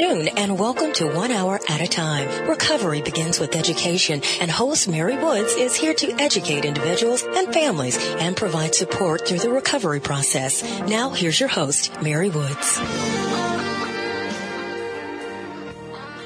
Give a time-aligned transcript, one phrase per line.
[0.00, 2.48] Noon and welcome to One Hour at a Time.
[2.48, 7.98] Recovery begins with education and host Mary Woods is here to educate individuals and families
[8.20, 10.62] and provide support through the recovery process.
[10.82, 12.78] Now here's your host, Mary Woods.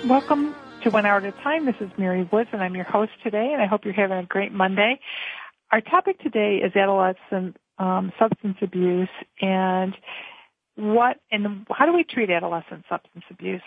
[0.06, 1.64] Welcome to One Hour at a Time.
[1.64, 4.26] This is Mary Woods and I'm your host today and I hope you're having a
[4.26, 5.00] great Monday.
[5.70, 9.08] Our topic today is adolescent um, substance abuse
[9.40, 9.96] and
[10.76, 13.62] what and how do we treat adolescent substance abuse?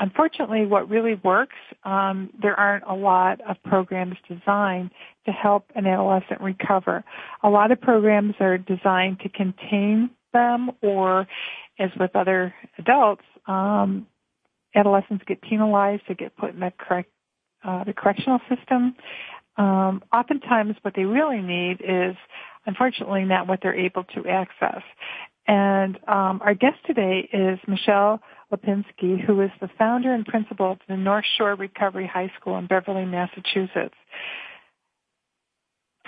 [0.00, 4.90] Unfortunately, what really works, um, there aren't a lot of programs designed
[5.26, 7.02] to help an adolescent recover.
[7.42, 11.26] A lot of programs are designed to contain them, or
[11.80, 14.06] as with other adults, um,
[14.74, 17.10] adolescents get penalized to get put in the correct
[17.64, 18.94] uh, the correctional system.
[19.56, 22.14] Um, oftentimes, what they really need is,
[22.66, 24.82] unfortunately, not what they're able to access.
[25.48, 28.20] And um, our guest today is Michelle
[28.52, 32.66] Lipinski, who is the founder and principal of the North Shore Recovery High School in
[32.66, 33.94] Beverly, Massachusetts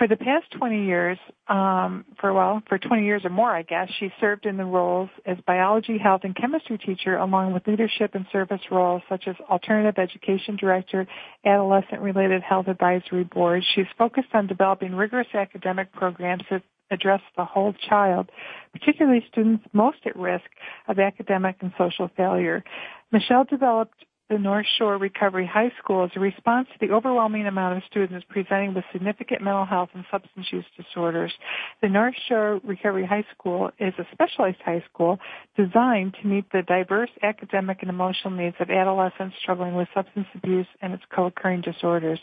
[0.01, 3.87] for the past 20 years, um, for well, for 20 years or more, I guess,
[3.99, 8.25] she served in the roles as biology, health, and chemistry teacher, along with leadership and
[8.31, 11.05] service roles such as alternative education director,
[11.45, 13.63] adolescent-related health advisory board.
[13.75, 18.29] She's focused on developing rigorous academic programs that address the whole child,
[18.73, 20.45] particularly students most at risk
[20.87, 22.63] of academic and social failure.
[23.11, 27.75] Michelle developed the North Shore Recovery High School as a response to the overwhelming amount
[27.75, 31.33] of students presenting with significant mental health and substance use disorders.
[31.81, 35.19] The North Shore Recovery High School is a specialized high school
[35.57, 40.67] designed to meet the diverse academic and emotional needs of adolescents struggling with substance abuse
[40.81, 42.19] and its co-occurring disorders.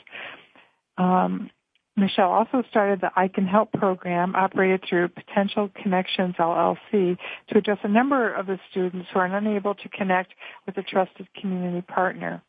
[0.96, 1.50] Um,
[1.98, 7.18] Michelle also started the I Can Help program operated through Potential Connections LLC
[7.48, 10.32] to address a number of the students who are unable to connect
[10.66, 12.42] with a trusted community partner.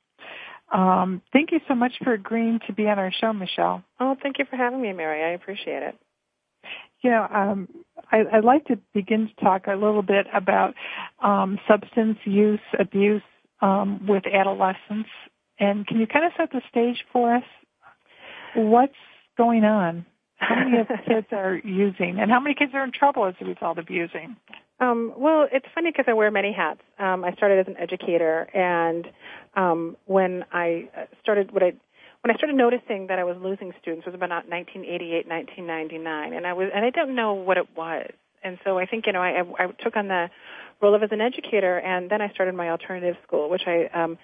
[0.72, 3.84] Um, thank you so much for agreeing to be on our show, Michelle.
[4.00, 5.24] Oh, thank you for having me, Mary.
[5.24, 5.96] I appreciate it.
[7.02, 7.70] You know, um,
[8.12, 10.76] I, would like to begin to talk a little bit about
[11.24, 13.24] um, substance use abuse
[13.62, 15.10] um, with adolescents.
[15.60, 17.44] And can you kind of set the stage for us?
[18.56, 18.94] What's
[19.40, 20.06] going on?
[20.36, 23.46] How many of kids are using, and how many kids are in trouble as a
[23.46, 24.36] result of using?
[24.80, 26.82] Um, well, it's funny because I wear many hats.
[27.00, 29.08] Um, I started as an educator, and
[29.56, 31.74] um, when I uh, started, what I
[32.22, 36.54] when I started noticing that I was losing students was about 1988, 1999, and I
[36.54, 38.12] was and I don't know what it was,
[38.44, 40.30] and so I think you know I, I took on the
[40.82, 44.18] role of as an educator, and then I started my alternative school, which I um,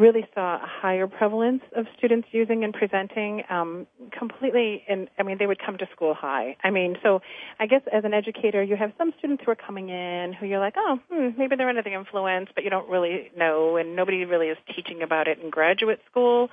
[0.00, 3.86] really saw a higher prevalence of students using and presenting um,
[4.18, 6.56] completely in i mean they would come to school high.
[6.64, 7.20] I mean so
[7.60, 10.58] i guess as an educator you have some students who are coming in who you're
[10.58, 14.24] like oh hmm, maybe they're under the influence but you don't really know and nobody
[14.24, 16.48] really is teaching about it in graduate school.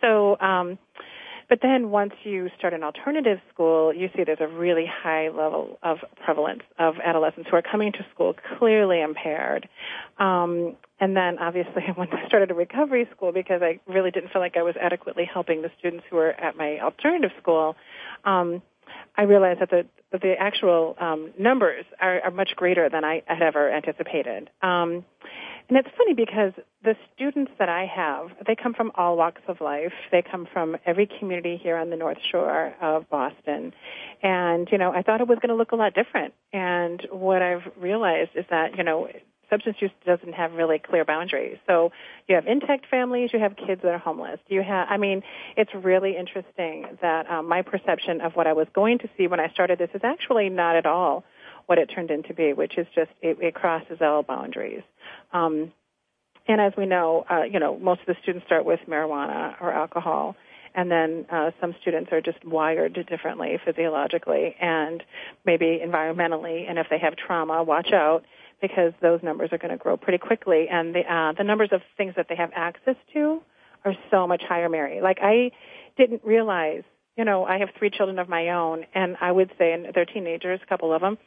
[0.00, 0.78] So um
[1.48, 5.78] but then once you start an alternative school, you see there's a really high level
[5.82, 9.68] of prevalence of adolescents who are coming to school clearly impaired.
[10.18, 14.42] Um, and then obviously when I started a recovery school because I really didn't feel
[14.42, 17.76] like I was adequately helping the students who were at my alternative school,
[18.24, 18.62] um,
[19.16, 23.22] I realized that the that the actual um, numbers are, are much greater than I
[23.26, 24.48] had ever anticipated.
[24.62, 25.04] Um,
[25.68, 26.52] and it's funny because
[26.82, 29.92] the students that I have, they come from all walks of life.
[30.10, 33.74] They come from every community here on the North Shore of Boston.
[34.22, 36.32] And, you know, I thought it was going to look a lot different.
[36.52, 39.08] And what I've realized is that, you know,
[39.50, 41.58] substance use doesn't have really clear boundaries.
[41.66, 41.92] So
[42.28, 44.40] you have intact families, you have kids that are homeless.
[44.48, 45.22] You have, I mean,
[45.56, 49.40] it's really interesting that um, my perception of what I was going to see when
[49.40, 51.24] I started this is actually not at all
[51.68, 54.82] what it turned into be, which is just it, it crosses all boundaries.
[55.32, 55.72] Um,
[56.46, 59.72] and as we know, uh, you know, most of the students start with marijuana or
[59.72, 60.36] alcohol
[60.74, 65.02] and then uh, some students are just wired differently physiologically and
[65.44, 68.22] maybe environmentally and if they have trauma watch out
[68.60, 71.80] because those numbers are going to grow pretty quickly, and the uh, the numbers of
[71.96, 73.40] things that they have access to
[73.84, 75.00] are so much higher, Mary.
[75.00, 75.52] Like I
[75.96, 76.82] didn't realize,
[77.16, 80.04] you know, I have three children of my own, and I would say, and they're
[80.04, 81.18] teenagers, a couple of them,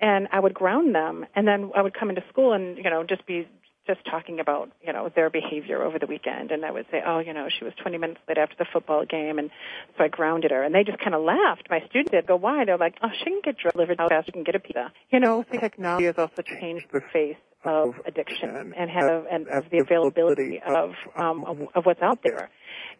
[0.00, 3.04] and I would ground them, and then I would come into school and you know
[3.04, 3.46] just be
[3.86, 6.50] just talking about, you know, their behavior over the weekend.
[6.50, 9.04] And I would say, oh, you know, she was 20 minutes late after the football
[9.04, 9.38] game.
[9.38, 9.50] And
[9.96, 10.62] so I grounded her.
[10.62, 11.66] And they just kind of laughed.
[11.70, 12.64] My students did go, why?
[12.64, 14.92] They're like, oh, she can get delivered how fast she can get a pizza.
[15.10, 19.78] You know, technology has also changed the face of addiction and have and of the
[19.78, 22.48] availability of um, of, of what's out there.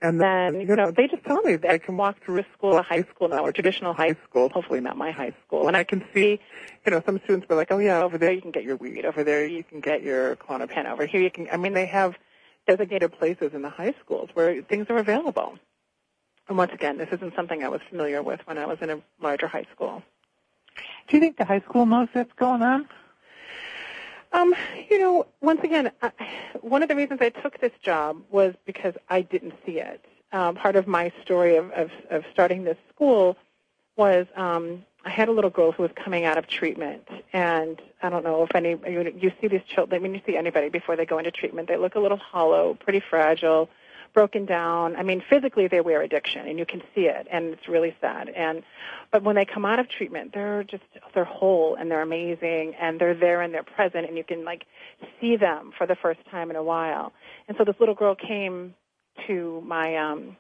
[0.03, 2.79] And then, you know, they just tell me that I can walk through a school,
[2.79, 5.85] a high school now, or traditional high school, hopefully not my high school, and I
[5.85, 6.41] can see,
[6.87, 9.05] you know, some students were like, oh yeah, over there you can get your weed,
[9.05, 12.15] over there you can get your Klonopin, over here you can, I mean, they have
[12.67, 15.59] designated places in the high schools where things are available.
[16.49, 19.03] And once again, this isn't something I was familiar with when I was in a
[19.21, 20.03] larger high school.
[21.09, 22.89] Do you think the high school knows what's going on?
[24.33, 24.55] Um,
[24.89, 26.13] you know, once again, I,
[26.61, 30.05] one of the reasons I took this job was because I didn't see it.
[30.33, 33.37] Um, part of my story of, of, of starting this school
[33.97, 38.11] was um, I had a little girl who was coming out of treatment, and I
[38.11, 40.95] don't know if any you, you see these children I mean, you see anybody before
[40.95, 43.69] they go into treatment, they look a little hollow, pretty fragile,
[44.13, 44.97] broken down.
[44.97, 48.29] I mean, physically they wear addiction, and you can see it, and it's really sad.
[48.29, 48.63] And
[49.13, 50.83] but when they come out of treatment, they're just
[51.15, 54.65] they're whole and they're amazing, and they're there and they're present, and you can like
[55.21, 57.13] see them for the first time in a while.
[57.49, 58.75] And so this little girl came
[59.27, 60.37] to my um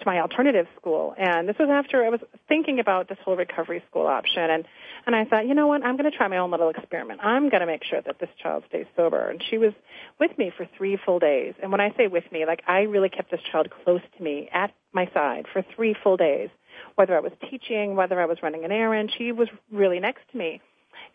[0.00, 1.14] to my alternative school.
[1.16, 4.50] And this was after I was thinking about this whole recovery school option.
[4.50, 4.64] And,
[5.10, 7.18] and I thought, you know what, I'm going to try my own little experiment.
[7.20, 9.28] I'm going to make sure that this child stays sober.
[9.28, 9.72] And she was
[10.20, 11.54] with me for three full days.
[11.60, 14.48] And when I say with me, like I really kept this child close to me
[14.52, 16.48] at my side for three full days.
[16.94, 20.38] Whether I was teaching, whether I was running an errand, she was really next to
[20.38, 20.60] me.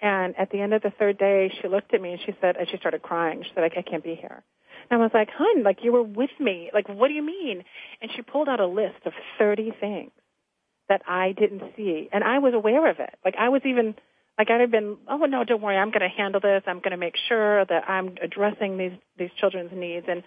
[0.01, 2.57] And at the end of the third day, she looked at me and she said,
[2.57, 3.43] and she started crying.
[3.43, 4.43] She said, like, I can't be here.
[4.91, 6.69] And I was like, hun, like you were with me.
[6.73, 7.63] Like, what do you mean?
[8.01, 10.11] And she pulled out a list of 30 things
[10.89, 12.09] that I didn't see.
[12.11, 13.13] And I was aware of it.
[13.23, 13.95] Like I was even,
[14.37, 16.63] like I'd have been, oh no, don't worry, I'm going to handle this.
[16.67, 20.05] I'm going to make sure that I'm addressing these, these children's needs.
[20.09, 20.23] And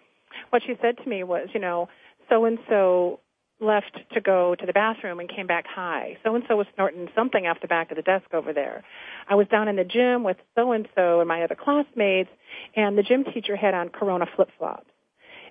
[0.51, 1.89] what she said to me was, you know,
[2.29, 3.21] so and so
[3.61, 6.17] left to go to the bathroom and came back high.
[6.25, 8.85] So and so was snorting something off the back of the desk over there.
[9.29, 12.31] I was down in the gym with so and so and my other classmates,
[12.77, 14.91] and the gym teacher had on Corona flip flops.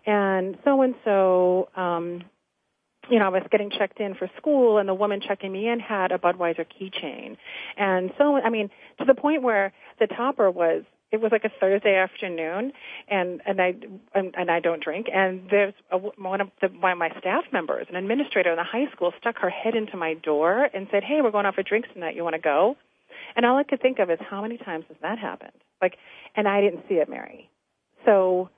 [0.06, 2.24] And so and so, um,
[3.10, 5.80] you know, I was getting checked in for school, and the woman checking me in
[5.80, 7.38] had a Budweiser keychain.
[7.78, 8.70] And so, I mean,
[9.00, 12.74] to the point where the topper was it was like a Thursday afternoon,
[13.08, 13.76] and and I
[14.14, 15.08] and, and I don't drink.
[15.14, 18.64] And there's a, one of the, one of my staff members, an administrator in the
[18.64, 21.64] high school, stuck her head into my door and said, "Hey, we're going out for
[21.64, 22.16] drinks tonight.
[22.16, 22.76] You want to go?"
[23.36, 25.52] And all I could think of is how many times has that happened?
[25.82, 25.96] Like,
[26.36, 27.50] and I didn't see it, Mary.
[28.06, 28.50] So,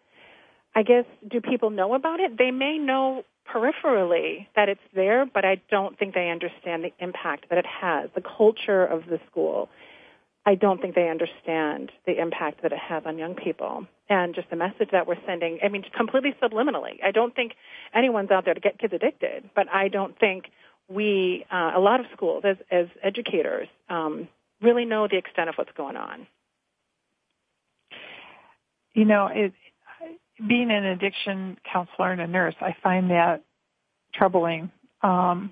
[0.76, 2.38] I guess do people know about it?
[2.38, 3.24] They may know
[3.54, 8.10] peripherally that it's there, but I don't think they understand the impact that it has,
[8.16, 9.70] the culture of the school
[10.46, 14.50] I don't think they understand the impact that it has on young people and just
[14.50, 15.60] the message that we're sending.
[15.64, 17.04] I mean, completely subliminally.
[17.04, 17.54] I don't think
[17.94, 20.46] anyone's out there to get kids addicted, but I don't think
[20.88, 24.28] we, uh, a lot of schools as, as educators, um,
[24.62, 26.26] really know the extent of what's going on.
[28.94, 29.54] You know, it,
[30.48, 33.44] being an addiction counselor and a nurse, I find that
[34.14, 34.72] troubling.
[35.02, 35.52] Um,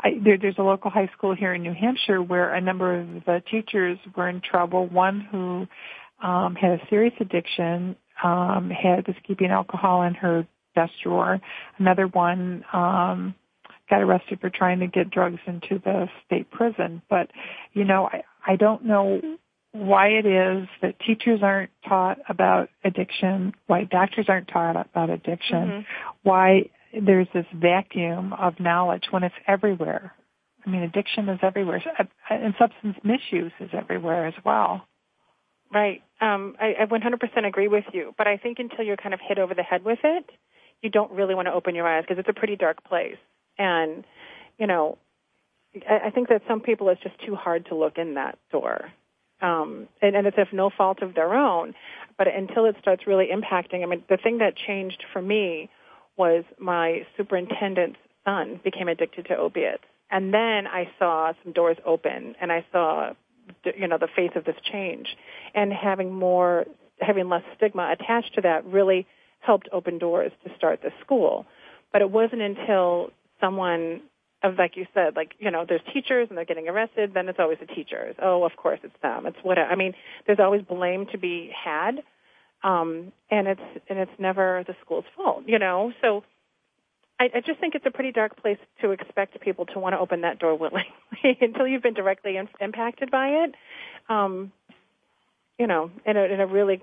[0.00, 3.06] I, there, there's a local high school here in New Hampshire where a number of
[3.26, 4.86] the teachers were in trouble.
[4.86, 5.66] One who
[6.26, 11.40] um, had a serious addiction um, had was keeping alcohol in her desk drawer.
[11.78, 13.34] Another one um,
[13.88, 17.02] got arrested for trying to get drugs into the state prison.
[17.08, 17.30] But
[17.72, 19.20] you know, I, I don't know
[19.72, 25.56] why it is that teachers aren't taught about addiction, why doctors aren't taught about addiction,
[25.56, 25.80] mm-hmm.
[26.22, 30.12] why there's this vacuum of knowledge when it's everywhere.
[30.66, 34.86] I mean, addiction is everywhere, uh, and substance misuse is everywhere as well.
[35.72, 36.02] Right.
[36.20, 39.38] Um, I, I 100% agree with you, but I think until you're kind of hit
[39.38, 40.28] over the head with it,
[40.82, 43.16] you don't really want to open your eyes because it's a pretty dark place.
[43.56, 44.04] And,
[44.58, 44.98] you know,
[45.88, 48.90] I, I think that some people it's just too hard to look in that door.
[49.42, 51.74] Um, and, and it's of no fault of their own.
[52.18, 55.70] But until it starts really impacting, I mean, the thing that changed for me
[56.16, 59.84] was my superintendent's son became addicted to opiates.
[60.10, 63.12] And then I saw some doors open and I saw,
[63.64, 65.16] you know, the face of this change.
[65.54, 66.66] And having more,
[67.00, 69.06] having less stigma attached to that really
[69.38, 71.46] helped open doors to start the school.
[71.92, 74.02] But it wasn't until someone
[74.42, 77.12] of like you said, like you know, there's teachers and they're getting arrested.
[77.14, 78.16] Then it's always the teachers.
[78.20, 79.26] Oh, of course it's them.
[79.26, 79.94] It's what I mean.
[80.26, 82.02] There's always blame to be had,
[82.62, 85.92] um, and it's and it's never the school's fault, you know.
[86.00, 86.24] So
[87.18, 89.98] I, I just think it's a pretty dark place to expect people to want to
[89.98, 90.86] open that door willingly
[91.40, 93.54] until you've been directly in, impacted by it.
[94.08, 94.52] Um,
[95.58, 96.80] you know, in a in a really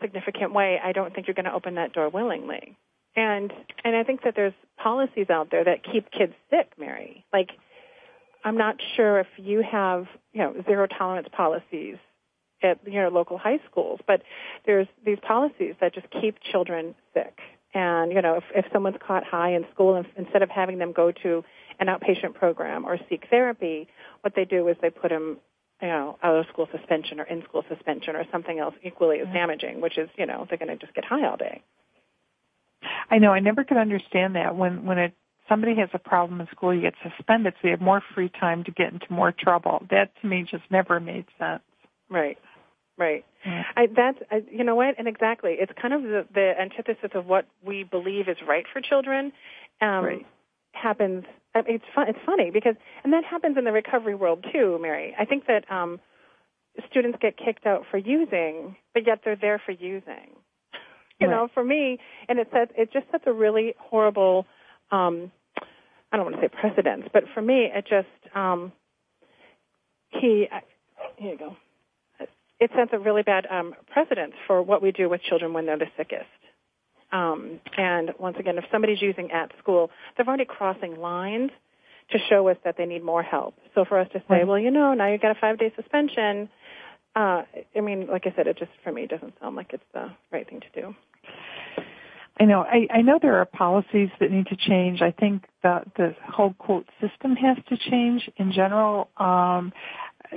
[0.00, 2.76] significant way, I don't think you're going to open that door willingly.
[3.18, 3.52] And
[3.84, 7.24] and I think that there's policies out there that keep kids sick, Mary.
[7.32, 7.50] Like
[8.44, 11.96] I'm not sure if you have, you know, zero tolerance policies
[12.62, 14.22] at your local high schools, but
[14.66, 17.36] there's these policies that just keep children sick.
[17.74, 21.10] And you know, if, if someone's caught high in school, instead of having them go
[21.24, 21.44] to
[21.80, 23.88] an outpatient program or seek therapy,
[24.20, 25.38] what they do is they put them,
[25.82, 29.24] you know, out of school suspension or in school suspension or something else equally as
[29.24, 29.34] mm-hmm.
[29.34, 31.64] damaging, which is, you know, they're going to just get high all day.
[33.10, 33.32] I know.
[33.32, 35.14] I never could understand that when when it
[35.48, 38.64] somebody has a problem in school, you get suspended, so you have more free time
[38.64, 39.84] to get into more trouble.
[39.90, 41.62] That to me just never made sense.
[42.10, 42.38] Right.
[42.96, 43.24] Right.
[43.46, 43.62] Yeah.
[43.76, 47.26] I, that's I, you know what, and exactly, it's kind of the, the antithesis of
[47.26, 49.32] what we believe is right for children.
[49.80, 50.26] Um, right.
[50.72, 51.24] Happens.
[51.54, 52.08] I mean, it's fun.
[52.08, 55.14] It's funny because, and that happens in the recovery world too, Mary.
[55.18, 56.00] I think that um,
[56.90, 60.34] students get kicked out for using, but yet they're there for using.
[61.20, 61.34] You right.
[61.34, 61.98] know, for me,
[62.28, 64.46] and it sets it just sets a really horrible.
[64.90, 65.32] Um,
[66.10, 68.72] I don't want to say precedence, but for me, it just um,
[70.10, 70.46] he.
[70.50, 70.62] I,
[71.16, 71.56] Here you go
[72.60, 75.78] it sets a really bad um, precedence for what we do with children when they're
[75.78, 76.26] the sickest.
[77.12, 81.50] Um, and once again, if somebody's using at school, they're already crossing lines
[82.10, 83.54] to show us that they need more help.
[83.74, 86.48] So for us to say, well, you know, now you've got a five-day suspension,
[87.14, 87.42] uh,
[87.76, 90.48] I mean, like I said, it just for me doesn't sound like it's the right
[90.48, 90.94] thing to do.
[92.40, 92.60] I know.
[92.60, 95.02] I, I know there are policies that need to change.
[95.02, 99.10] I think the the whole quote system has to change in general.
[99.16, 99.72] Um,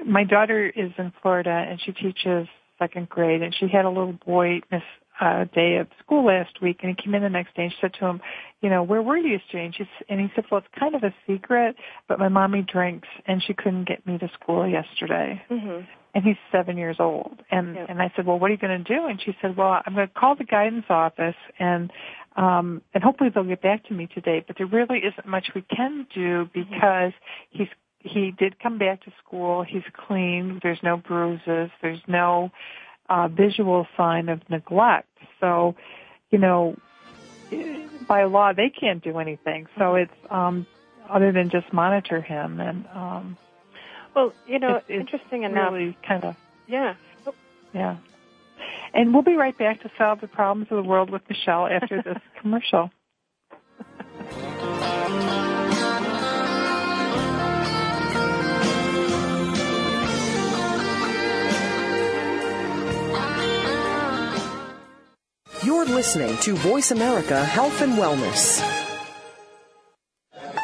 [0.05, 2.47] my daughter is in Florida and she teaches
[2.79, 4.81] second grade and she had a little boy miss
[5.19, 7.77] a day of school last week and he came in the next day and she
[7.79, 8.21] said to him,
[8.61, 9.65] you know, where were you yesterday?
[9.65, 11.75] And, and he said, well, it's kind of a secret,
[12.07, 15.39] but my mommy drinks and she couldn't get me to school yesterday.
[15.51, 15.85] Mm-hmm.
[16.13, 17.41] And he's seven years old.
[17.49, 17.85] And, yep.
[17.89, 19.05] and I said, well, what are you going to do?
[19.05, 21.89] And she said, well, I'm going to call the guidance office and,
[22.35, 24.43] um, and hopefully they'll get back to me today.
[24.45, 26.59] But there really isn't much we can do mm-hmm.
[26.59, 27.59] because mm-hmm.
[27.59, 27.67] he's
[28.03, 29.63] he did come back to school.
[29.63, 30.59] He's clean.
[30.63, 31.69] There's no bruises.
[31.81, 32.51] There's no
[33.09, 35.07] uh, visual sign of neglect.
[35.39, 35.75] So,
[36.31, 36.77] you know,
[38.07, 39.67] by law they can't do anything.
[39.77, 40.65] So it's um,
[41.09, 42.59] other than just monitor him.
[42.59, 43.37] And um,
[44.15, 45.73] well, you know, it's, it's interesting enough.
[45.73, 46.35] Really kind of
[46.67, 46.95] yeah,
[47.73, 47.97] yeah.
[48.93, 52.01] And we'll be right back to solve the problems of the world with Michelle after
[52.01, 52.91] this commercial.
[65.63, 68.80] You're listening to Voice America Health and Wellness.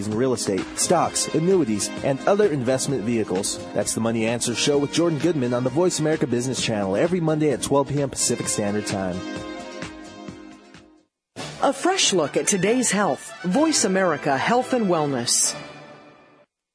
[0.00, 3.58] in real estate, stocks, annuities, and other investment vehicles.
[3.74, 7.20] That's the Money Answer Show with Jordan Goodman on the Voice America Business Channel every
[7.20, 8.10] Monday at 12 p.m.
[8.10, 9.18] Pacific Standard Time.
[11.62, 13.32] A fresh look at today's health.
[13.42, 15.54] Voice America Health and Wellness.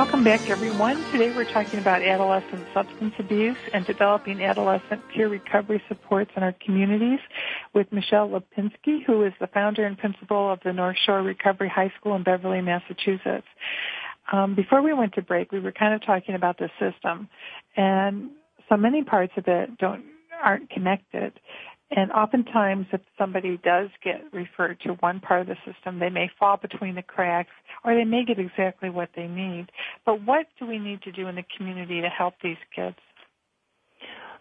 [0.00, 0.96] Welcome back, everyone.
[1.12, 6.54] Today we're talking about adolescent substance abuse and developing adolescent peer recovery supports in our
[6.64, 7.18] communities
[7.74, 11.92] with Michelle Lipinski, who is the founder and principal of the North Shore Recovery High
[12.00, 13.46] School in Beverly, Massachusetts.
[14.32, 17.28] Um, before we went to break, we were kind of talking about the system,
[17.76, 18.30] and
[18.70, 20.04] so many parts of it don't
[20.42, 21.38] aren't connected.
[21.90, 26.30] and oftentimes, if somebody does get referred to one part of the system, they may
[26.38, 27.52] fall between the cracks
[27.84, 29.70] or they may get exactly what they need.
[30.04, 32.96] But what do we need to do in the community to help these kids?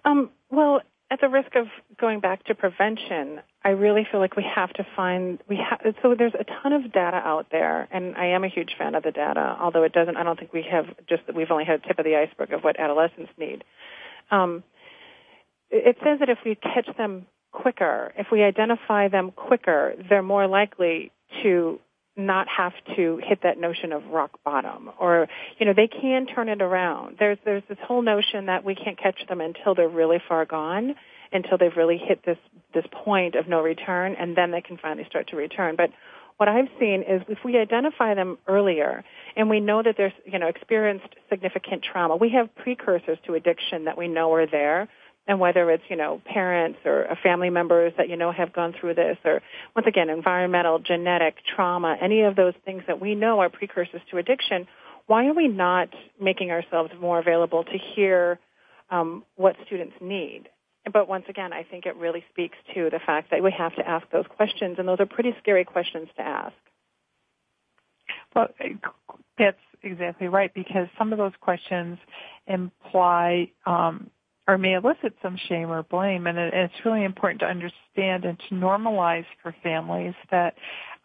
[0.05, 0.81] Um, well,
[1.11, 1.67] at the risk of
[1.99, 6.15] going back to prevention, I really feel like we have to find we have so
[6.17, 9.11] there's a ton of data out there and I am a huge fan of the
[9.11, 11.99] data, although it doesn't I don't think we have just we've only had a tip
[11.99, 13.63] of the iceberg of what adolescents need.
[14.29, 14.63] Um,
[15.71, 20.47] it says that if we catch them quicker, if we identify them quicker, they're more
[20.47, 21.11] likely
[21.43, 21.79] to
[22.19, 26.49] not have to hit that notion of rock bottom or you know they can turn
[26.49, 27.15] it around.
[27.19, 30.95] There's there's this whole notion that we can't catch them until they're really far gone
[31.31, 32.37] until they've really hit this
[32.73, 35.75] this point of no return and then they can finally start to return.
[35.75, 35.91] But
[36.37, 39.03] what i've seen is if we identify them earlier
[39.35, 43.83] and we know that there's you know experienced significant trauma we have precursors to addiction
[43.85, 44.87] that we know are there
[45.29, 48.95] and whether it's you know parents or family members that you know have gone through
[48.95, 49.41] this or
[49.75, 54.17] once again environmental genetic trauma any of those things that we know are precursors to
[54.17, 54.67] addiction
[55.05, 58.39] why are we not making ourselves more available to hear
[58.91, 60.49] um, what students need?
[60.91, 63.87] But once again i think it really speaks to the fact that we have to
[63.87, 66.55] ask those questions and those are pretty scary questions to ask.
[68.35, 68.47] Well
[69.37, 71.99] that's exactly right because some of those questions
[72.47, 74.09] imply um,
[74.49, 76.25] or may elicit some shame or blame.
[76.25, 80.55] And it's really important to understand and to normalize for families that,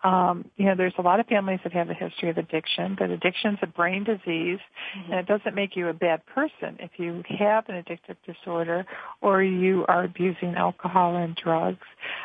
[0.02, 3.10] um, you know, there's a lot of families that have a history of addiction, that
[3.10, 4.60] addiction's a brain disease,
[4.96, 5.12] mm-hmm.
[5.12, 8.86] and it doesn't make you a bad person if you have an addictive disorder
[9.20, 11.84] or you are abusing alcohol and drugs,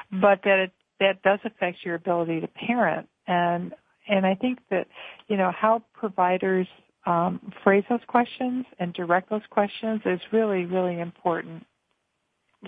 [0.10, 0.72] but that it,
[1.02, 3.10] that does affect your ability to parent.
[3.28, 3.74] And
[4.08, 4.88] and I think that,
[5.28, 6.68] you know, how providers
[7.06, 11.66] um, phrase those questions and direct those questions is really, really important.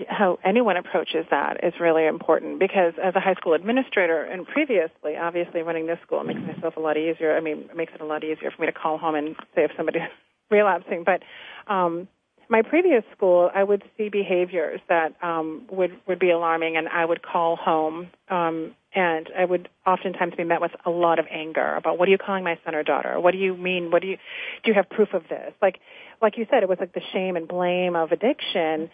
[0.08, 5.16] How anyone approaches that is really important because as a high school administrator and previously,
[5.20, 7.36] obviously running this school makes myself a lot easier.
[7.36, 9.64] I mean, it makes it a lot easier for me to call home and say
[9.64, 10.02] if somebody's
[10.50, 11.04] relapsing.
[11.04, 11.22] But
[11.70, 12.08] um,
[12.52, 17.04] my previous school, I would see behaviors that um, would would be alarming, and I
[17.04, 21.76] would call home um, and I would oftentimes be met with a lot of anger
[21.76, 23.18] about what are you calling my son or daughter?
[23.18, 23.90] What do you mean?
[23.90, 24.16] What do you
[24.64, 24.70] do?
[24.70, 25.54] You have proof of this?
[25.62, 25.80] Like,
[26.20, 28.90] like you said, it was like the shame and blame of addiction.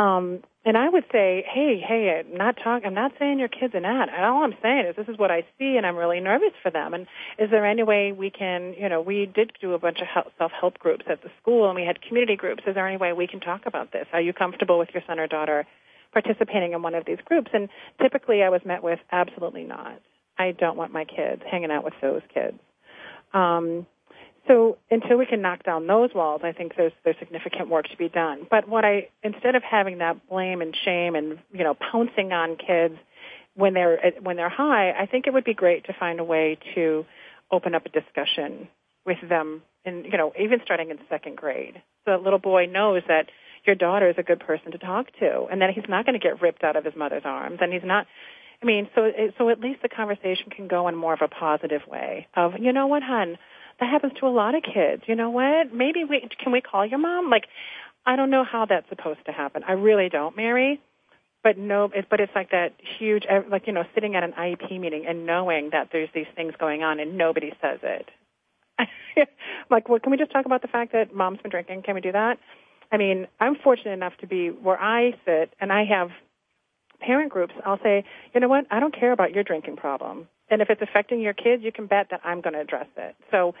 [0.00, 2.86] Um, and I would say, hey, hey, not talking.
[2.86, 4.08] I'm not saying your kid's an ad.
[4.10, 6.92] All I'm saying is this is what I see, and I'm really nervous for them.
[6.92, 7.06] And
[7.38, 10.78] is there any way we can, you know, we did do a bunch of self-help
[10.78, 12.62] groups at the school, and we had community groups.
[12.66, 14.06] Is there any way we can talk about this?
[14.12, 15.66] Are you comfortable with your son or daughter
[16.12, 17.50] participating in one of these groups.
[17.52, 17.68] And
[18.00, 20.00] typically I was met with absolutely not.
[20.38, 22.58] I don't want my kids hanging out with those kids.
[23.32, 23.86] Um,
[24.46, 27.96] so until we can knock down those walls, I think there's there's significant work to
[27.96, 28.46] be done.
[28.50, 32.56] But what I instead of having that blame and shame and you know pouncing on
[32.56, 32.94] kids
[33.54, 36.58] when they're when they're high, I think it would be great to find a way
[36.74, 37.04] to
[37.50, 38.68] open up a discussion
[39.04, 41.74] with them, and you know even starting in second grade,
[42.04, 43.26] so that little boy knows that
[43.66, 46.22] your daughter is a good person to talk to, and that he's not going to
[46.22, 48.06] get ripped out of his mother's arms, and he's not.
[48.62, 51.82] I mean, so so at least the conversation can go in more of a positive
[51.86, 52.26] way.
[52.34, 53.38] Of you know what, hun,
[53.80, 55.02] that happens to a lot of kids.
[55.06, 55.72] You know what?
[55.74, 57.30] Maybe we can we call your mom?
[57.30, 57.46] Like,
[58.06, 59.62] I don't know how that's supposed to happen.
[59.66, 60.80] I really don't, Mary.
[61.42, 64.78] But no, it, but it's like that huge, like you know, sitting at an IEP
[64.78, 68.08] meeting and knowing that there's these things going on and nobody says it.
[69.70, 71.82] like, well, can we just talk about the fact that mom's been drinking?
[71.82, 72.38] Can we do that?
[72.92, 76.10] I mean, I'm fortunate enough to be where I sit and I have
[77.00, 77.54] parent groups.
[77.64, 78.66] I'll say, you know what?
[78.70, 80.28] I don't care about your drinking problem.
[80.50, 83.14] And if it's affecting your kids, you can bet that I'm going to address it.
[83.30, 83.54] So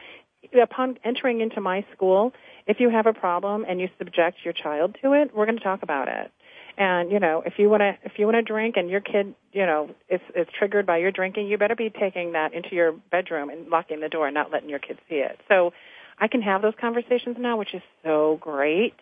[0.60, 2.32] upon entering into my school,
[2.66, 5.64] if you have a problem and you subject your child to it, we're going to
[5.64, 6.30] talk about it.
[6.76, 9.34] And you know, if you want to if you want to drink and your kid,
[9.52, 12.92] you know, is is triggered by your drinking, you better be taking that into your
[12.92, 15.38] bedroom and locking the door and not letting your kids see it.
[15.48, 15.72] So
[16.18, 18.94] I can have those conversations now, which is so great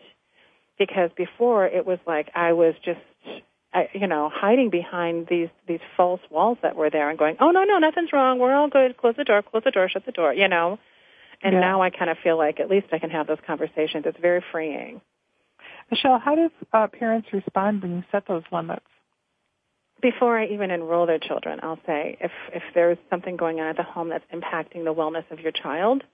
[0.78, 3.00] because before it was like I was just
[3.92, 7.64] you know hiding behind these these false walls that were there and going oh no
[7.64, 8.38] no nothing's wrong.
[8.38, 8.96] We're all good.
[8.96, 10.78] Close the door close the door shut the door you know?
[11.42, 11.60] And yeah.
[11.60, 14.04] now I kind of feel like at least I can have those conversations.
[14.06, 15.00] It's very freeing.
[15.90, 18.86] Michelle how do uh, parents respond when you set those limits?
[20.00, 23.76] Before I even enroll their children I'll say if if there's something going on at
[23.76, 26.04] the home that's impacting the wellness of your child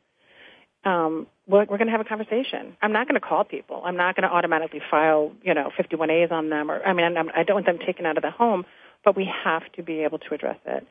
[0.84, 2.76] um, we're, we're going to have a conversation.
[2.82, 3.82] I'm not going to call people.
[3.84, 6.70] I'm not going to automatically file, you know, 51As on them.
[6.70, 8.64] Or I mean, I'm, I don't want them taken out of the home,
[9.04, 10.86] but we have to be able to address it.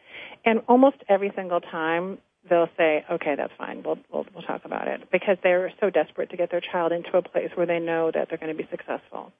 [0.45, 3.83] And almost every single time, they'll say, "Okay, that's fine.
[3.83, 7.15] We'll we'll, we'll talk about it," because they're so desperate to get their child into
[7.17, 9.31] a place where they know that they're going to be successful.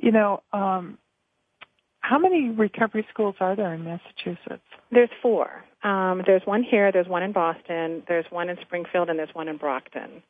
[0.00, 0.98] You know, um,
[2.02, 4.62] how many recovery schools are there in Massachusetts?
[4.90, 5.64] There's four.
[5.82, 9.48] Um, there's one here, there's one in Boston, there's one in Springfield, and there's one
[9.48, 10.22] in Brockton.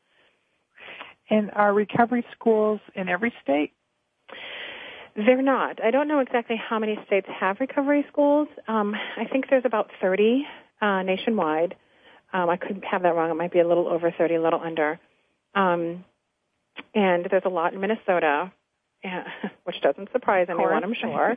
[1.30, 3.72] And are recovery schools in every state?
[5.16, 5.82] They're not.
[5.82, 8.48] I don't know exactly how many states have recovery schools.
[8.68, 10.46] Um, I think there's about 30
[10.80, 11.74] uh, nationwide.
[12.32, 13.30] Um, I could have that wrong.
[13.30, 14.98] It might be a little over 30, a little under.
[15.54, 16.04] Um,
[16.94, 18.52] and there's a lot in Minnesota,
[19.64, 21.36] which doesn't surprise anyone, I'm sure.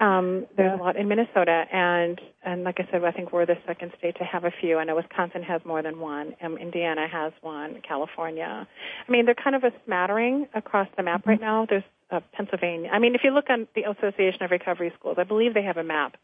[0.00, 0.76] Um, there's yeah.
[0.76, 4.16] a lot in Minnesota, and and like I said, I think we're the second state
[4.18, 4.78] to have a few.
[4.78, 6.34] I know Wisconsin has more than one.
[6.42, 7.80] Um, Indiana has one.
[7.86, 8.66] California.
[9.08, 11.30] I mean, they're kind of a smattering across the map mm-hmm.
[11.30, 11.66] right now.
[11.68, 12.90] There's uh, Pennsylvania.
[12.92, 15.76] I mean, if you look on the Association of Recovery Schools, I believe they have
[15.76, 16.16] a map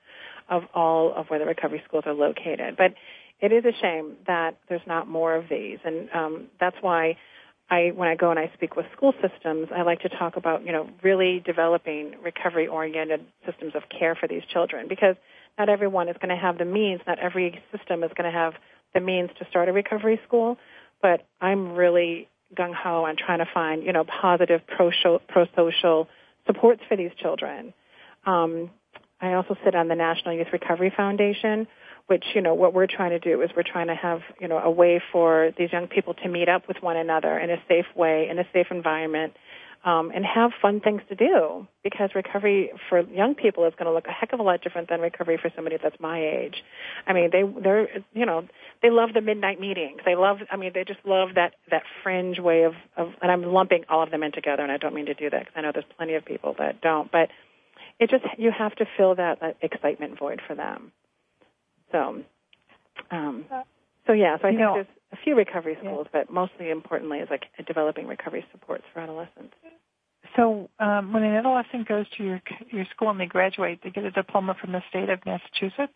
[0.49, 2.77] of all of where the recovery schools are located.
[2.77, 2.95] But
[3.40, 7.16] it is a shame that there's not more of these, and um, that's why
[7.70, 10.66] I, when I go and I speak with school systems, I like to talk about,
[10.66, 15.14] you know, really developing recovery-oriented systems of care for these children because
[15.56, 18.54] not everyone is going to have the means, not every system is going to have
[18.92, 20.59] the means to start a recovery school,
[21.00, 26.09] but I'm really gung-ho on trying to find, you know, positive pro-social
[26.46, 27.72] supports for these children.
[28.26, 28.70] Um,
[29.20, 31.66] I also sit on the National Youth Recovery Foundation,
[32.06, 34.59] which you know what we're trying to do is we're trying to have you know
[34.59, 37.87] a way for these young people to meet up with one another in a safe
[37.94, 39.35] way in a safe environment
[39.85, 43.92] um, and have fun things to do because recovery for young people is going to
[43.92, 46.62] look a heck of a lot different than recovery for somebody that's my age.
[47.06, 48.46] I mean, they they're you know
[48.83, 50.00] they love the midnight meetings.
[50.04, 53.42] They love I mean they just love that that fringe way of of and I'm
[53.42, 55.62] lumping all of them in together and I don't mean to do that because I
[55.62, 57.30] know there's plenty of people that don't, but
[58.00, 60.90] it just you have to fill that, that excitement void for them.
[61.92, 62.22] So,
[63.10, 63.44] um,
[64.06, 66.22] so yeah, so I you think know, there's a few recovery schools, yeah.
[66.24, 69.54] but mostly importantly is like developing recovery supports for adolescents.
[70.36, 74.04] So um, when an adolescent goes to your your school and they graduate, they get
[74.04, 75.92] a diploma from the state of Massachusetts.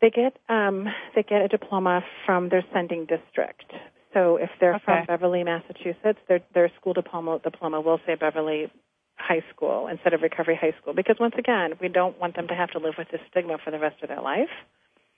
[0.00, 3.72] They get um, they get a diploma from their sending district.
[4.14, 4.84] So if they're okay.
[4.84, 8.70] from Beverly, Massachusetts, their their school diploma diploma will say Beverly
[9.16, 10.94] high school instead of recovery high school.
[10.94, 13.70] Because once again we don't want them to have to live with this stigma for
[13.70, 14.50] the rest of their life.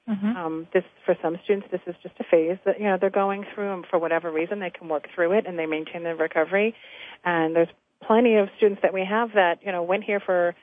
[0.08, 0.36] Mm-hmm.
[0.38, 3.44] um, this for some students this is just a phase that you know they're going
[3.54, 6.74] through and for whatever reason they can work through it and they maintain their recovery.
[7.24, 7.68] And there's
[8.06, 10.54] plenty of students that we have that you know went here for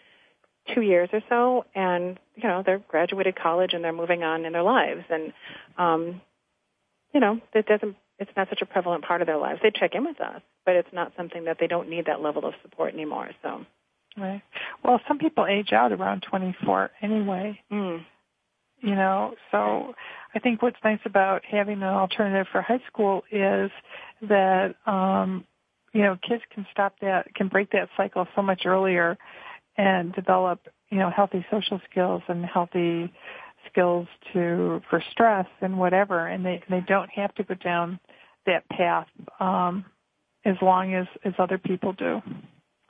[0.73, 4.53] two years or so and you know they're graduated college and they're moving on in
[4.53, 5.03] their lives.
[5.11, 5.31] And
[5.77, 6.21] um
[7.13, 9.59] you know it doesn't it's not such a prevalent part of their lives.
[9.61, 12.45] They check in with us, but it's not something that they don't need that level
[12.45, 13.29] of support anymore.
[13.41, 13.65] So,
[14.17, 14.41] right.
[14.83, 17.59] Well, some people age out around 24 anyway.
[17.71, 18.03] Mm.
[18.81, 19.93] You know, so
[20.35, 23.71] I think what's nice about having an alternative for high school is
[24.23, 25.45] that um,
[25.93, 29.17] you know kids can stop that, can break that cycle so much earlier,
[29.77, 33.11] and develop you know healthy social skills and healthy
[33.71, 37.99] skills to for stress and whatever, and they they don't have to go down
[38.45, 39.07] that path
[39.39, 39.85] um,
[40.45, 42.21] as long as as other people do.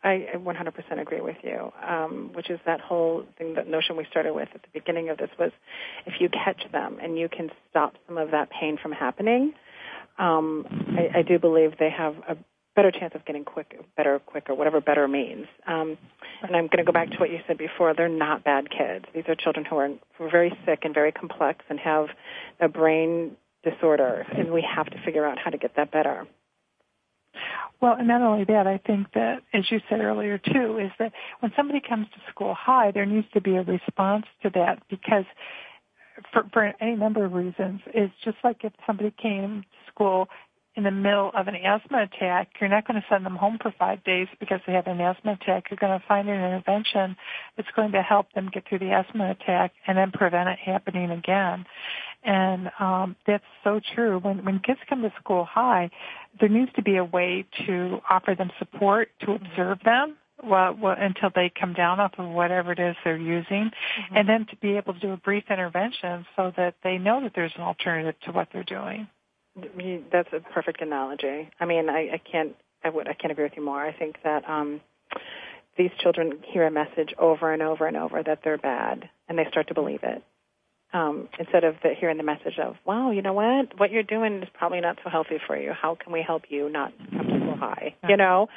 [0.04, 4.36] I 100% agree with you, um, which is that whole thing, that notion we started
[4.36, 5.52] with at the beginning of this was
[6.06, 9.54] if you catch them and you can stop some of that pain from happening,
[10.20, 12.38] um, I, I do believe they have a
[12.76, 15.48] better chance of getting quick, better, quicker, whatever better means.
[15.66, 15.98] Um,
[16.44, 17.96] and I'm going to go back to what you said before.
[17.96, 19.06] They're not bad kids.
[19.16, 22.08] These are children who are, who are very sick and very complex and have
[22.60, 26.28] a brain disorder, and we have to figure out how to get that better.
[27.82, 31.12] Well, and not only that, I think that, as you said earlier too, is that
[31.40, 35.26] when somebody comes to school high, there needs to be a response to that because
[36.32, 37.82] for, for any number of reasons.
[37.88, 40.28] It's just like if somebody came to school
[40.76, 43.74] in the middle of an asthma attack, you're not going to send them home for
[43.80, 45.66] five days because they have an asthma attack.
[45.70, 47.16] You're going to find an intervention
[47.56, 51.12] that's going to help them get through the asthma attack and then prevent it happening
[51.12, 51.66] again.
[52.26, 54.20] And um, that's so true.
[54.20, 55.92] When when kids come to school high,
[56.40, 60.96] there needs to be a way to offer them support, to observe them, well, well,
[60.98, 64.16] until they come down off of whatever it is they're using, mm-hmm.
[64.16, 67.34] and then to be able to do a brief intervention so that they know that
[67.36, 69.08] there's an alternative to what they're doing.
[70.12, 71.50] That's a perfect analogy.
[71.60, 73.82] I mean, I, I can't, I would, I can't agree with you more.
[73.82, 74.82] I think that um,
[75.78, 79.46] these children hear a message over and over and over that they're bad, and they
[79.50, 80.22] start to believe it.
[80.96, 83.78] Um, instead of the, hearing the message of, "Wow, you know what?
[83.78, 85.74] What you're doing is probably not so healthy for you.
[85.74, 88.48] How can we help you not come so high?" You know,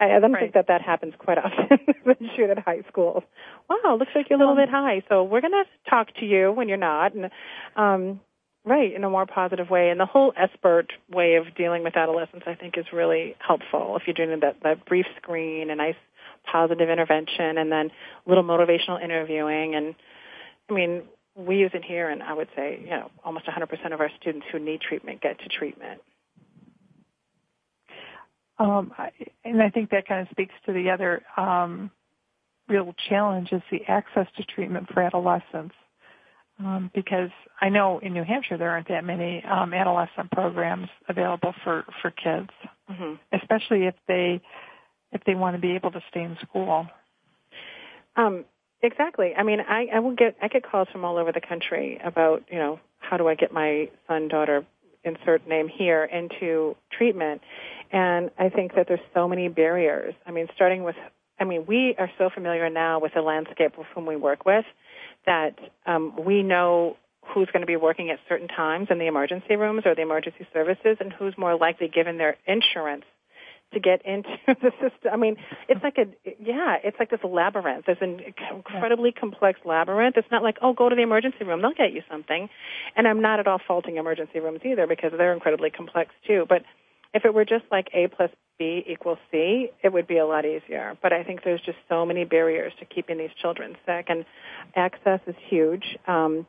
[0.00, 0.40] I, I don't right.
[0.40, 3.22] think that that happens quite often when shoot at high schools.
[3.68, 6.50] Wow, looks like you're a little bit high, so we're going to talk to you
[6.50, 7.14] when you're not.
[7.14, 7.30] And
[7.76, 8.20] um,
[8.64, 9.90] Right, in a more positive way.
[9.90, 13.96] And the whole SBIRT way of dealing with adolescence, I think, is really helpful.
[13.96, 15.96] If you're doing that, that brief screen, a nice
[16.50, 17.90] positive intervention and then
[18.24, 19.74] a little motivational interviewing.
[19.74, 19.96] And
[20.70, 21.02] I mean,
[21.34, 24.46] we use it here, and I would say, you know, almost 100% of our students
[24.52, 26.00] who need treatment get to treatment.
[28.58, 28.92] Um,
[29.44, 31.90] and I think that kind of speaks to the other um,
[32.68, 35.74] real challenge is the access to treatment for adolescents.
[36.58, 41.54] Um, because I know in New Hampshire there aren't that many um, adolescent programs available
[41.64, 42.50] for for kids,
[42.88, 43.14] mm-hmm.
[43.32, 44.40] especially if they
[45.12, 46.86] if they want to be able to stay in school.
[48.16, 48.44] Um,
[48.82, 49.32] exactly.
[49.36, 52.44] I mean, I, I will get I get calls from all over the country about
[52.50, 54.64] you know how do I get my son daughter
[55.04, 57.42] insert name here into treatment,
[57.90, 60.14] and I think that there's so many barriers.
[60.26, 60.96] I mean, starting with
[61.40, 64.64] I mean, we are so familiar now with the landscape of whom we work with
[65.26, 66.96] that um, we know
[67.34, 70.46] who's going to be working at certain times in the emergency rooms or the emergency
[70.52, 73.04] services and who's more likely given their insurance
[73.72, 75.10] to get into the system.
[75.12, 75.36] I mean,
[75.68, 76.06] it's like a
[76.40, 77.84] yeah, it's like this labyrinth.
[77.86, 78.20] There's an
[78.54, 80.16] incredibly complex labyrinth.
[80.16, 82.48] It's not like oh, go to the emergency room, they'll get you something.
[82.96, 86.46] And I'm not at all faulting emergency rooms either because they're incredibly complex too.
[86.48, 86.62] But
[87.14, 90.44] if it were just like A plus B equals C, it would be a lot
[90.44, 90.96] easier.
[91.02, 94.24] But I think there's just so many barriers to keeping these children sick, and
[94.76, 95.96] access is huge.
[96.06, 96.46] Um,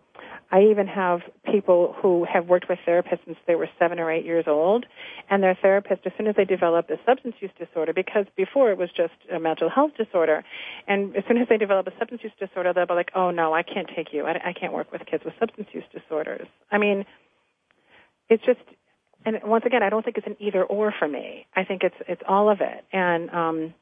[0.51, 4.25] I even have people who have worked with therapists since they were seven or eight
[4.25, 4.85] years old,
[5.29, 8.77] and their therapist, as soon as they develop a substance use disorder, because before it
[8.77, 10.43] was just a mental health disorder,
[10.87, 13.53] and as soon as they develop a substance use disorder, they'll be like, "Oh no,
[13.53, 14.25] I can't take you.
[14.25, 17.05] I, I can't work with kids with substance use disorders." I mean,
[18.29, 18.61] it's just
[19.25, 21.45] and once again, I don't think it's an either or for me.
[21.55, 23.73] I think it's it's all of it, and um,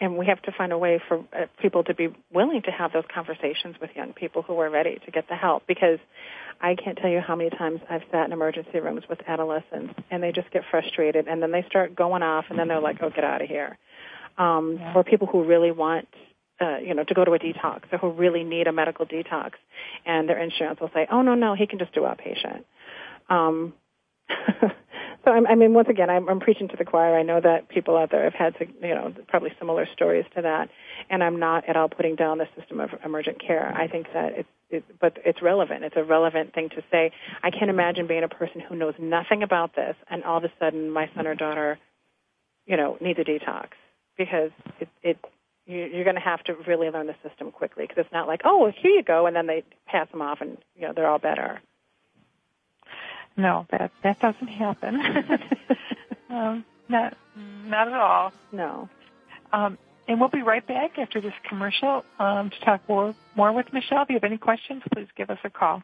[0.00, 2.92] and we have to find a way for uh, people to be willing to have
[2.92, 5.66] those conversations with young people who are ready to get the help.
[5.66, 5.98] Because
[6.60, 10.22] I can't tell you how many times I've sat in emergency rooms with adolescents, and
[10.22, 13.10] they just get frustrated, and then they start going off, and then they're like, "Oh,
[13.10, 13.78] get out of here."
[14.38, 14.94] Um, yeah.
[14.94, 16.08] Or people who really want
[16.60, 19.52] uh, you know, to go to a detox or who really need a medical detox,
[20.04, 22.64] and their insurance will say, "Oh no, no, he can just do outpatient."
[23.28, 23.74] Um,
[25.24, 27.16] so I'm, I mean, once again, I'm, I'm preaching to the choir.
[27.18, 30.68] I know that people out there have had, you know, probably similar stories to that,
[31.10, 33.72] and I'm not at all putting down the system of emergent care.
[33.74, 35.84] I think that it's, it, but it's relevant.
[35.84, 37.12] It's a relevant thing to say.
[37.42, 40.52] I can't imagine being a person who knows nothing about this, and all of a
[40.58, 41.78] sudden my son or daughter,
[42.66, 43.68] you know, needs a detox
[44.16, 45.18] because it, it
[45.68, 48.58] you're going to have to really learn the system quickly because it's not like, oh,
[48.58, 51.18] well, here you go, and then they pass them off and you know they're all
[51.18, 51.60] better.
[53.38, 55.00] No, that that doesn't happen.
[56.28, 58.32] um, not not at all.
[58.52, 58.88] No.
[59.52, 63.72] Um, and we'll be right back after this commercial um, to talk more, more with
[63.72, 64.02] Michelle.
[64.02, 65.82] If you have any questions, please give us a call.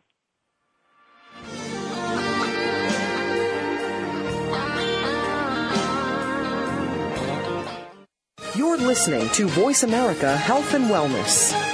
[8.57, 11.74] You're listening to Voice America Health and Wellness.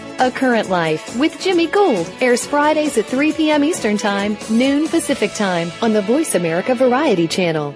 [0.21, 3.63] A Current Life with Jimmy Gould airs Fridays at 3 p.m.
[3.63, 7.73] Eastern Time, noon Pacific Time on the Voice America Variety Channel.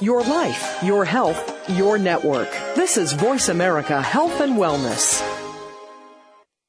[0.00, 2.48] Your life, your health, your network.
[2.76, 5.41] This is Voice America Health and Wellness.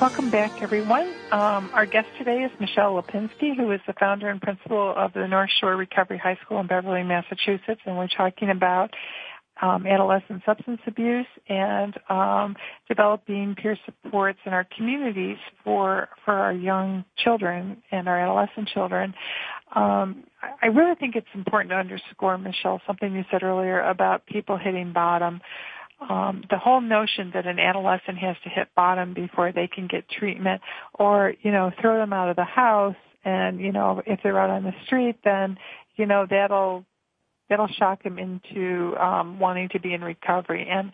[0.00, 1.12] Welcome back, everyone.
[1.30, 5.28] Um, our guest today is Michelle Lipinski, who is the founder and principal of the
[5.28, 8.94] North Shore Recovery High School in Beverly, Massachusetts, and we're talking about
[9.60, 12.56] um, adolescent substance abuse and um,
[12.88, 19.12] developing peer supports in our communities for for our young children and our adolescent children.
[19.76, 20.24] Um,
[20.62, 24.94] I really think it's important to underscore, Michelle, something you said earlier about people hitting
[24.94, 25.42] bottom.
[26.08, 30.08] Um, the whole notion that an adolescent has to hit bottom before they can get
[30.08, 30.62] treatment,
[30.94, 34.50] or you know, throw them out of the house, and you know, if they're out
[34.50, 35.58] on the street, then
[35.96, 36.84] you know that'll
[37.50, 40.66] that'll shock them into um, wanting to be in recovery.
[40.70, 40.90] And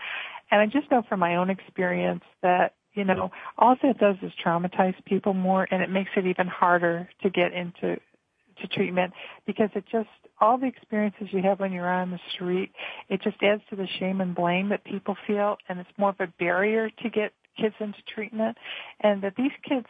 [0.51, 4.33] and I just know from my own experience that you know all that does is
[4.45, 7.99] traumatize people more, and it makes it even harder to get into
[8.61, 9.13] to treatment
[9.47, 10.09] because it just
[10.41, 12.73] all the experiences you have when you're on the street,
[13.09, 16.21] it just adds to the shame and blame that people feel, and it's more of
[16.21, 18.57] a barrier to get kids into treatment,
[19.01, 19.87] and that these kids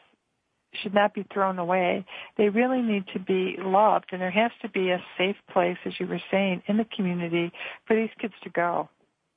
[0.83, 2.05] should not be thrown away.
[2.37, 5.95] They really need to be loved, and there has to be a safe place, as
[5.99, 7.51] you were saying, in the community
[7.87, 8.89] for these kids to go.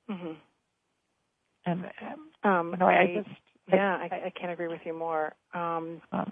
[0.10, 0.32] Mm-hmm.
[1.66, 1.86] And
[2.44, 3.36] um, um, know, I, I just
[3.72, 5.34] yeah, I, I, can't agree with you more.
[5.54, 6.32] Um, um,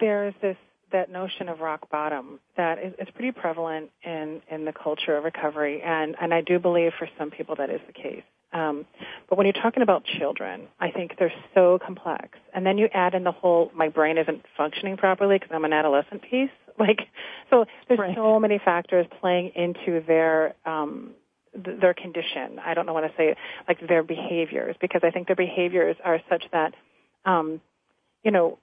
[0.00, 0.56] there is this
[0.92, 5.24] that notion of rock bottom that is, is pretty prevalent in in the culture of
[5.24, 8.22] recovery, and and I do believe for some people that is the case.
[8.52, 8.86] Um,
[9.28, 12.38] but when you're talking about children, I think they're so complex.
[12.54, 15.72] And then you add in the whole, my brain isn't functioning properly because I'm an
[15.72, 16.50] adolescent piece.
[16.78, 17.08] Like,
[17.50, 18.14] so there's right.
[18.14, 21.10] so many factors playing into their, um,
[21.52, 22.60] th- their condition.
[22.64, 23.34] I don't know what to say,
[23.66, 26.74] like their behaviors, because I think their behaviors are such that,
[27.24, 27.60] um,
[28.22, 28.60] you know,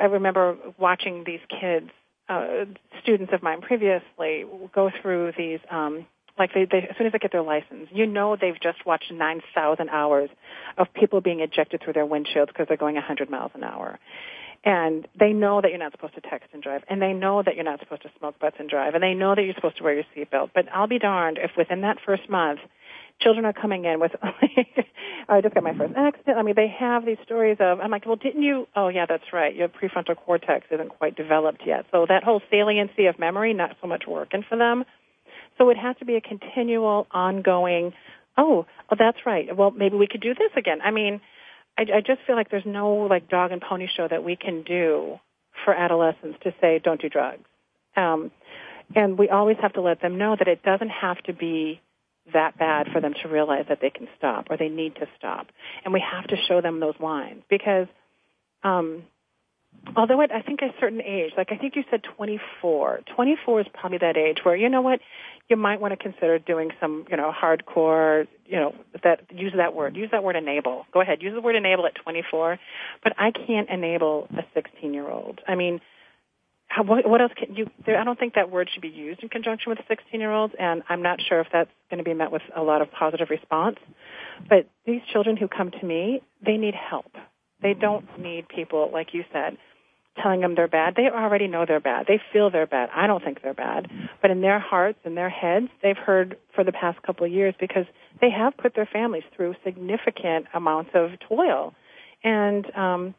[0.00, 1.90] I remember watching these kids,
[2.28, 2.64] uh,
[3.02, 6.06] students of mine previously, go through these, um,
[6.38, 9.12] like they, they, as soon as they get their license, you know they've just watched
[9.12, 10.30] 9,000 hours
[10.76, 13.98] of people being ejected through their windshields because they're going 100 miles an hour.
[14.64, 17.54] And they know that you're not supposed to text and drive, and they know that
[17.54, 19.84] you're not supposed to smoke butts and drive, and they know that you're supposed to
[19.84, 20.50] wear your seatbelt.
[20.54, 22.60] But I'll be darned if within that first month,
[23.20, 24.12] children are coming in with,
[25.28, 26.36] I just got my first accident.
[26.36, 28.66] I mean, they have these stories of, I'm like, well, didn't you?
[28.76, 29.54] Oh, yeah, that's right.
[29.54, 31.86] Your prefrontal cortex isn't quite developed yet.
[31.90, 34.84] So that whole saliency of memory, not so much working for them.
[35.58, 37.92] So it has to be a continual, ongoing,
[38.36, 39.56] oh, oh, that's right.
[39.56, 40.80] Well, maybe we could do this again.
[40.82, 41.20] I mean,
[41.78, 44.62] I, I just feel like there's no like dog and pony show that we can
[44.62, 45.18] do
[45.64, 47.44] for adolescents to say don't do drugs.
[47.96, 48.32] Um,
[48.94, 51.80] and we always have to let them know that it doesn't have to be
[52.32, 55.46] that bad for them to realize that they can stop or they need to stop.
[55.84, 57.86] And we have to show them those lines because
[58.62, 59.04] um,
[59.96, 63.00] although at I think a certain age, like I think you said 24.
[63.14, 65.00] 24 is probably that age where you know what,
[65.48, 69.74] you might want to consider doing some, you know, hardcore, you know, that use that
[69.74, 70.86] word, use that word enable.
[70.92, 72.58] Go ahead, use the word enable at 24.
[73.02, 75.40] But I can't enable a 16 year old.
[75.46, 75.80] I mean,
[76.74, 77.70] how, what, what else can you?
[77.86, 80.54] There, I don't think that word should be used in conjunction with 16 year olds,
[80.58, 83.28] and I'm not sure if that's going to be met with a lot of positive
[83.30, 83.76] response.
[84.48, 87.12] But these children who come to me, they need help.
[87.62, 89.56] They don't need people like you said
[90.22, 90.94] telling them they're bad.
[90.96, 92.06] They already know they're bad.
[92.06, 92.88] They feel they're bad.
[92.94, 93.90] I don't think they're bad.
[94.22, 97.52] But in their hearts and their heads, they've heard for the past couple of years
[97.58, 97.84] because
[98.20, 101.74] they have put their families through significant amounts of toil.
[102.22, 103.14] And um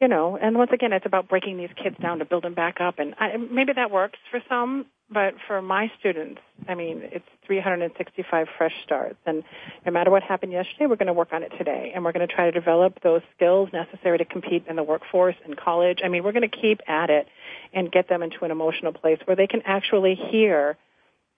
[0.00, 2.80] you know, and once again, it's about breaking these kids down to build them back
[2.80, 2.98] up.
[2.98, 8.46] And I, maybe that works for some, but for my students, I mean, it's 365
[8.56, 9.18] fresh starts.
[9.26, 9.42] And
[9.84, 11.90] no matter what happened yesterday, we're going to work on it today.
[11.92, 15.36] And we're going to try to develop those skills necessary to compete in the workforce
[15.44, 15.98] and college.
[16.04, 17.26] I mean, we're going to keep at it
[17.72, 20.76] and get them into an emotional place where they can actually hear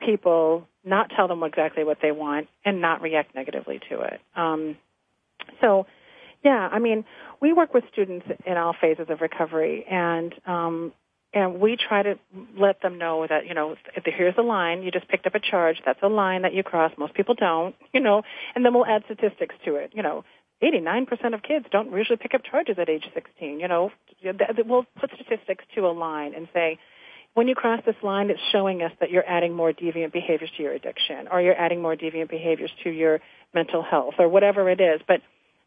[0.05, 4.21] people not tell them exactly what they want and not react negatively to it.
[4.37, 4.77] Um,
[5.61, 5.87] so,
[6.43, 7.05] yeah, I mean,
[7.41, 10.93] we work with students in all phases of recovery, and um,
[11.33, 12.19] and we try to
[12.59, 15.77] let them know that you know here's a line you just picked up a charge
[15.85, 18.23] that's a line that you cross most people don't you know
[18.55, 19.91] and then we'll add statistics to it.
[19.95, 20.25] You know
[20.63, 23.91] 89% of kids don't usually pick up charges at age 16 you know?
[24.67, 26.79] We'll put statistics to a line and say
[27.33, 30.63] when you cross this line it's showing us that you're adding more deviant behaviors to
[30.63, 33.21] your addiction or you're adding more deviant behaviors to your
[33.55, 35.21] mental health or whatever it is but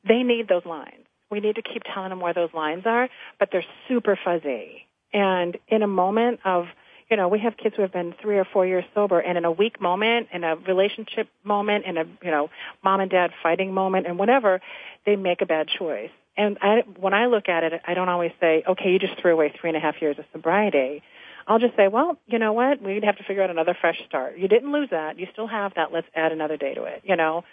[0.08, 3.50] they need those lines we need to keep telling them where those lines are but
[3.52, 6.66] they're super fuzzy and in a moment of,
[7.10, 9.46] you know, we have kids who have been three or four years sober, and in
[9.46, 12.50] a weak moment, in a relationship moment, in a, you know,
[12.84, 14.60] mom and dad fighting moment, and whatever,
[15.06, 16.10] they make a bad choice.
[16.36, 19.34] And I, when I look at it, I don't always say, okay, you just threw
[19.34, 21.04] away three and a half years of sobriety.
[21.46, 22.82] I'll just say, well, you know what?
[22.82, 24.38] We'd have to figure out another fresh start.
[24.40, 25.20] You didn't lose that.
[25.20, 25.92] You still have that.
[25.92, 27.44] Let's add another day to it, you know?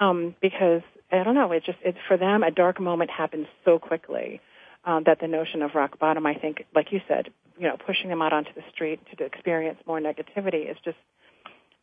[0.00, 3.78] Um, because I don't know, it just it for them a dark moment happens so
[3.78, 4.40] quickly
[4.84, 7.28] um, that the notion of rock bottom, I think, like you said,
[7.58, 10.96] you know, pushing them out onto the street to experience more negativity is just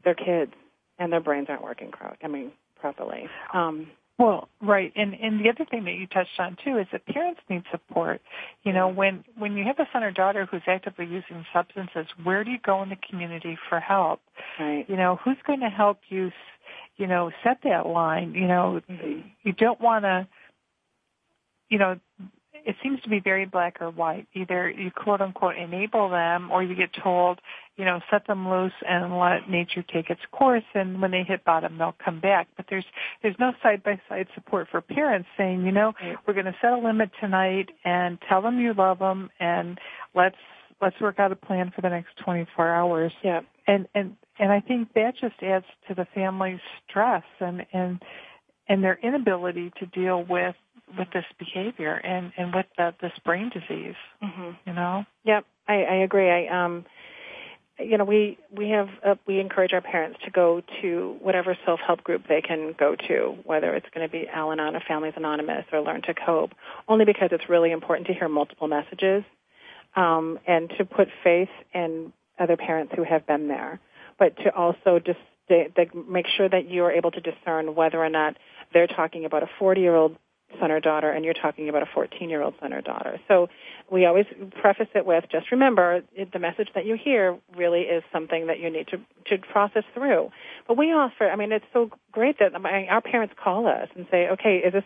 [0.04, 0.52] their kids
[0.98, 1.92] and their brains aren't working.
[2.24, 3.28] I mean, properly.
[3.54, 3.88] Um,
[4.18, 7.42] well, right, and and the other thing that you touched on too is that parents
[7.50, 8.22] need support.
[8.64, 12.46] You know, when when you have a son or daughter who's actively using substances, where
[12.46, 14.22] do you go in the community for help?
[14.58, 14.90] Right.
[14.90, 16.32] You know, who's going to help you?
[16.96, 18.34] You know, set that line.
[18.34, 19.28] You know, mm-hmm.
[19.44, 20.28] you don't want to.
[21.70, 22.00] You know,
[22.66, 24.28] it seems to be very black or white.
[24.34, 27.40] Either you quote unquote enable them or you get told,
[27.78, 31.46] you know, set them loose and let nature take its course and when they hit
[31.46, 32.48] bottom they'll come back.
[32.58, 32.86] But there's
[33.22, 35.94] there's no side by side support for parents saying, you know,
[36.28, 39.80] we're going to set a limit tonight and tell them you love them and
[40.16, 40.38] let's
[40.82, 43.12] let's work out a plan for the next 24 hours.
[43.24, 43.42] Yeah.
[43.68, 46.60] And and and I think that just adds to the family's
[46.90, 48.02] stress and and
[48.68, 50.56] and their inability to deal with
[50.98, 53.96] with this behavior and and with the, this brain disease.
[54.24, 54.52] Mm-hmm.
[54.66, 55.06] You know.
[55.24, 56.30] Yep, I, I agree.
[56.30, 56.86] I um,
[57.80, 61.80] you know, we we have uh, we encourage our parents to go to whatever self
[61.86, 65.66] help group they can go to, whether it's going to be Al-Anon or Families Anonymous
[65.74, 66.52] or Learn to Cope,
[66.88, 69.24] only because it's really important to hear multiple messages
[69.96, 73.80] um, and to put faith in other parents who have been there,
[74.18, 75.20] but to also just
[75.50, 78.36] make sure that you are able to discern whether or not
[78.74, 80.16] they're talking about a 40 year old
[80.60, 83.20] son or daughter and you're talking about a 14 year old son or daughter.
[83.28, 83.48] So
[83.92, 84.26] we always
[84.62, 86.02] preface it with just remember
[86.34, 88.98] the message that you hear really is something that you need to,
[89.28, 90.32] to process through.
[90.68, 94.30] But we offer, I mean, it's so great that our parents call us and say,
[94.30, 94.84] okay, is this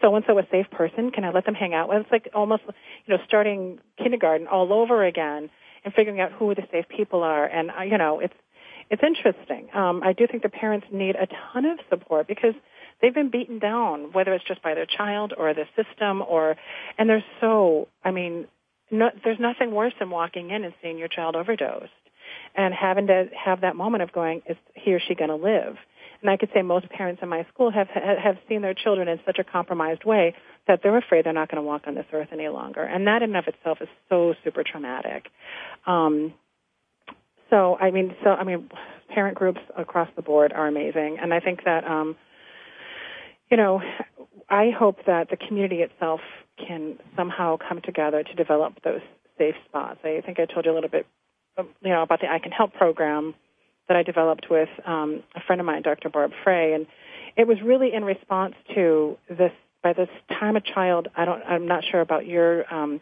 [0.00, 1.10] so and so a safe person?
[1.10, 2.02] Can I let them hang out with?
[2.02, 2.62] It's like almost,
[3.06, 5.50] you know, starting kindergarten all over again
[5.84, 7.46] and figuring out who the safe people are.
[7.46, 8.34] And, uh, you know, it's,
[8.90, 9.68] it's interesting.
[9.72, 12.54] Um, I do think the parents need a ton of support because
[13.00, 16.56] they've been beaten down, whether it's just by their child or the system or,
[16.98, 18.46] and they're so, I mean,
[18.90, 21.92] no, there's nothing worse than walking in and seeing your child overdosed
[22.54, 25.76] and having to have that moment of going, is he or she going to live?
[26.22, 29.20] And I could say most parents in my school have have seen their children in
[29.24, 30.34] such a compromised way
[30.66, 33.22] that they're afraid they're not going to walk on this earth any longer, and that
[33.22, 35.28] in and of itself is so super traumatic.
[35.86, 36.34] Um,
[37.48, 38.68] so I mean, so I mean,
[39.08, 42.16] parent groups across the board are amazing, and I think that um,
[43.50, 43.82] you know,
[44.48, 46.20] I hope that the community itself
[46.56, 49.00] can somehow come together to develop those
[49.38, 50.00] safe spots.
[50.04, 51.06] I think I told you a little bit,
[51.56, 53.34] um, you know, about the I Can Help program
[53.88, 56.10] that I developed with um, a friend of mine, Dr.
[56.10, 56.86] Barb Frey, and
[57.36, 59.52] it was really in response to this.
[59.82, 63.00] By this time, a child, I don't, I'm not sure about your, um,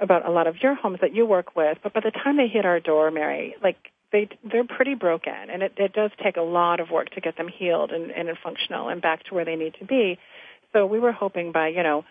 [0.00, 2.48] about a lot of your homes that you work with, but by the time they
[2.48, 3.76] hit our door, Mary, like
[4.16, 7.36] they they're pretty broken, and it, it does take a lot of work to get
[7.36, 10.18] them healed and, and functional and back to where they need to be.
[10.72, 12.04] So we were hoping by you know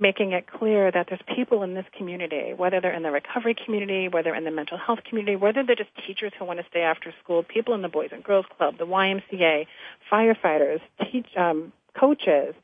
[0.00, 4.08] making it clear that there's people in this community, whether they're in the recovery community,
[4.08, 6.80] whether they're in the mental health community, whether they're just teachers who want to stay
[6.80, 9.66] after school, people in the Boys and Girls Club, the YMCA,
[10.10, 10.80] firefighters,
[11.12, 12.54] teach, um, coaches.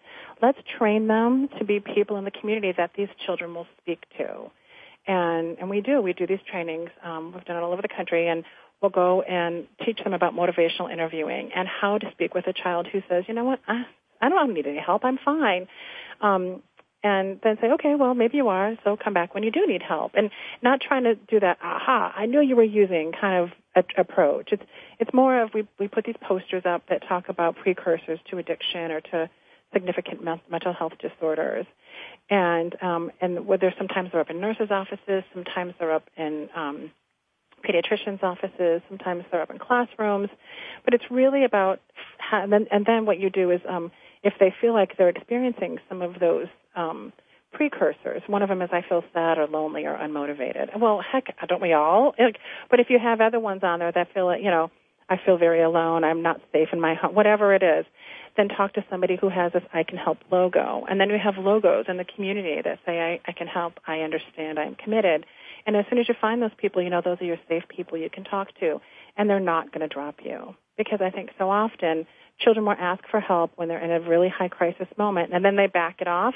[0.43, 4.51] Let's train them to be people in the community that these children will speak to.
[5.07, 6.03] And, and we do.
[6.03, 6.91] We do these trainings.
[7.03, 8.29] Um, we've done it all over the country.
[8.29, 8.45] And
[8.81, 12.87] will go and teach them about motivational interviewing and how to speak with a child
[12.91, 13.85] who says, you know what, I,
[14.21, 15.67] I don't need any help, I'm fine.
[16.21, 16.63] Um,
[17.03, 19.83] and then say, okay, well, maybe you are, so come back when you do need
[19.83, 20.13] help.
[20.15, 20.31] And
[20.63, 24.49] not trying to do that, aha, I knew you were using kind of a, approach.
[24.51, 24.63] It's,
[24.99, 28.91] it's more of we, we put these posters up that talk about precursors to addiction
[28.91, 29.31] or to
[29.73, 31.67] significant mental health disorders.
[32.31, 36.91] And, um, and whether sometimes they're up in nurses' offices, sometimes they're up in, um,
[37.63, 38.83] pediatricians' offices.
[38.89, 40.29] Sometimes they're up in classrooms,
[40.85, 41.81] but it's really about.
[42.19, 43.91] How, and, then, and then what you do is, um,
[44.23, 46.47] if they feel like they're experiencing some of those
[46.77, 47.13] um,
[47.53, 50.79] precursors, one of them is I feel sad or lonely or unmotivated.
[50.79, 52.15] Well, heck, don't we all?
[52.71, 54.71] But if you have other ones on there that feel like, you know,
[55.09, 57.87] I feel very alone, I'm not safe in my home, whatever it is,
[58.37, 60.85] then talk to somebody who has this I can help logo.
[60.89, 64.01] And then we have logos in the community that say I, I can help, I
[64.01, 65.25] understand, I'm committed.
[65.69, 67.99] And as soon as you find those people, you know those are your safe people
[67.99, 68.81] you can talk to,
[69.19, 70.55] and they're not going to drop you.
[70.79, 72.07] Because I think so often
[72.41, 75.57] children will ask for help when they're in a really high crisis moment, and then
[75.57, 76.33] they back it off,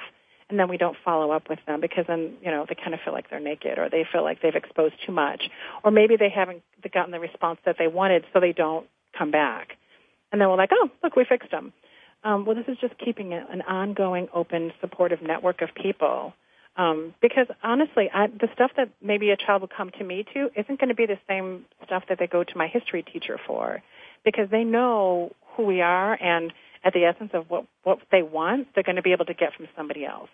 [0.51, 3.01] and then we don't follow up with them because then you know they kind of
[3.07, 5.45] feel like they're naked, or they feel like they've exposed too much,
[5.83, 6.63] or maybe they haven't
[6.93, 9.79] gotten the response that they wanted, so they don't come back.
[10.31, 11.73] And then we're like, oh, look, we fixed them.
[12.23, 16.35] Um, well, this is just keeping an ongoing, open, supportive network of people
[16.77, 20.49] um, because honestly, I, the stuff that maybe a child will come to me to
[20.57, 23.83] isn't going to be the same stuff that they go to my history teacher for,
[24.25, 26.53] because they know who we are and
[26.85, 29.55] at the essence of what what they want, they're going to be able to get
[29.55, 30.31] from somebody else.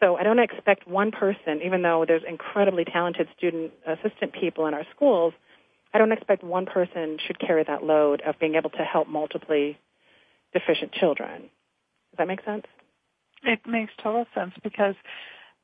[0.00, 4.74] So I don't expect one person, even though there's incredibly talented student assistant people in
[4.74, 5.34] our schools,
[5.92, 9.72] I don't expect one person should carry that load of being able to help multiply
[10.52, 11.42] deficient children.
[11.42, 12.64] Does that make sense?
[13.42, 14.94] It makes total sense because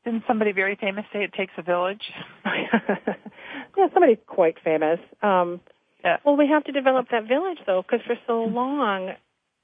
[0.06, 2.00] didn't somebody very famous say it takes a village?
[2.46, 5.00] yeah, somebody quite famous.
[5.20, 5.60] Um,
[6.04, 6.18] yeah.
[6.24, 9.10] Well, we have to develop that village though, because for so long,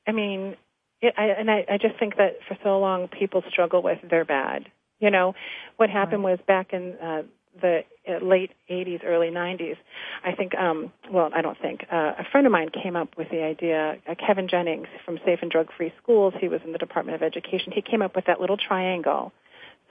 [0.07, 0.57] I mean,
[1.01, 4.25] it, I, and I, I just think that for so long people struggle with they're
[4.25, 4.65] bad.
[4.99, 5.35] You know,
[5.77, 6.33] what happened right.
[6.33, 7.23] was back in uh,
[7.61, 9.77] the uh, late 80s, early 90s,
[10.25, 13.29] I think, um, well, I don't think, uh, a friend of mine came up with
[13.31, 16.79] the idea, uh, Kevin Jennings from Safe and Drug Free Schools, he was in the
[16.79, 19.33] Department of Education, he came up with that little triangle.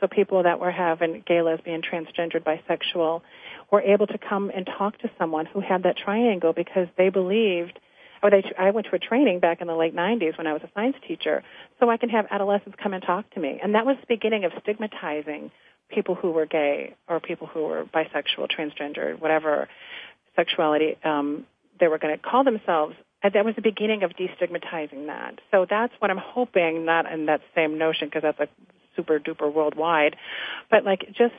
[0.02, 3.22] So people that were having gay, lesbian, transgendered, bisexual
[3.72, 7.80] were able to come and talk to someone who had that triangle because they believed
[8.24, 10.62] or they, I went to a training back in the late 90s when I was
[10.62, 11.43] a science teacher,
[11.80, 13.60] so I can have adolescents come and talk to me.
[13.62, 15.52] And that was the beginning of stigmatizing
[15.89, 19.68] people who were gay or people who were bisexual, transgender, whatever
[20.36, 21.45] sexuality um,
[21.80, 22.95] they were going to call themselves.
[23.24, 25.39] And that was the beginning of destigmatizing that.
[25.52, 28.49] So that's what I'm hoping, not in that same notion, because that's like
[28.96, 30.16] super duper worldwide,
[30.70, 31.34] but like just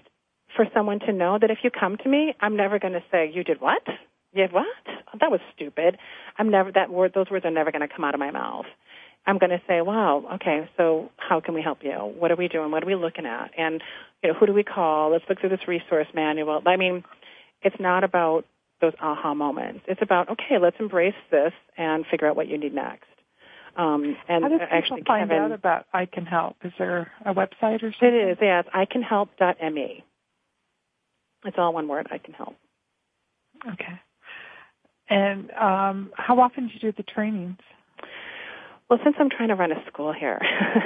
[0.57, 3.31] for someone to know that if you come to me, I'm never going to say,
[3.33, 3.83] you did what?
[4.33, 4.67] You did what?
[5.21, 5.99] That was stupid.
[6.39, 8.67] I'm never, that word, those words are never going to come out of my mouth.
[9.27, 11.93] I'm going to say, wow, okay, so how can we help you?
[11.93, 12.71] What are we doing?
[12.71, 13.53] What are we looking at?
[13.57, 13.81] And,
[14.23, 15.13] you know, who do we call?
[15.13, 16.61] Let's look through this resource manual.
[16.67, 17.05] I mean,
[17.63, 18.45] it's not about
[18.81, 19.81] those aha moments.
[19.87, 23.07] It's about, okay, let's embrace this and figure out what you need next.
[23.77, 26.57] Um, and How does actually find Kevin, out about I Can Help?
[26.65, 28.09] Is there a website or something?
[28.09, 28.61] It is, yeah.
[28.61, 30.05] It's icanhelp.me.
[31.45, 32.57] It's all one word, I Can Help.
[33.67, 34.01] Okay.
[35.09, 37.59] And um, how often do you do the trainings?
[38.89, 40.41] Well, since I'm trying to run a school here,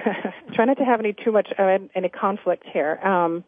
[0.54, 3.00] try not to have any too much uh, any conflict here.
[3.04, 3.44] Um,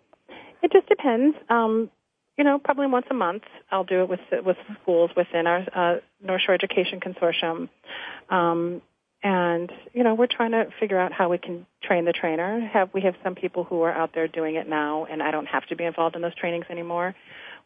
[0.63, 1.37] it just depends.
[1.49, 1.91] Um,
[2.37, 3.43] you know, probably once a month.
[3.71, 7.69] I'll do it with with schools within our uh, North Shore Education Consortium,
[8.31, 8.83] um,
[9.23, 12.61] and you know, we're trying to figure out how we can train the trainer.
[12.73, 15.47] Have we have some people who are out there doing it now, and I don't
[15.47, 17.15] have to be involved in those trainings anymore,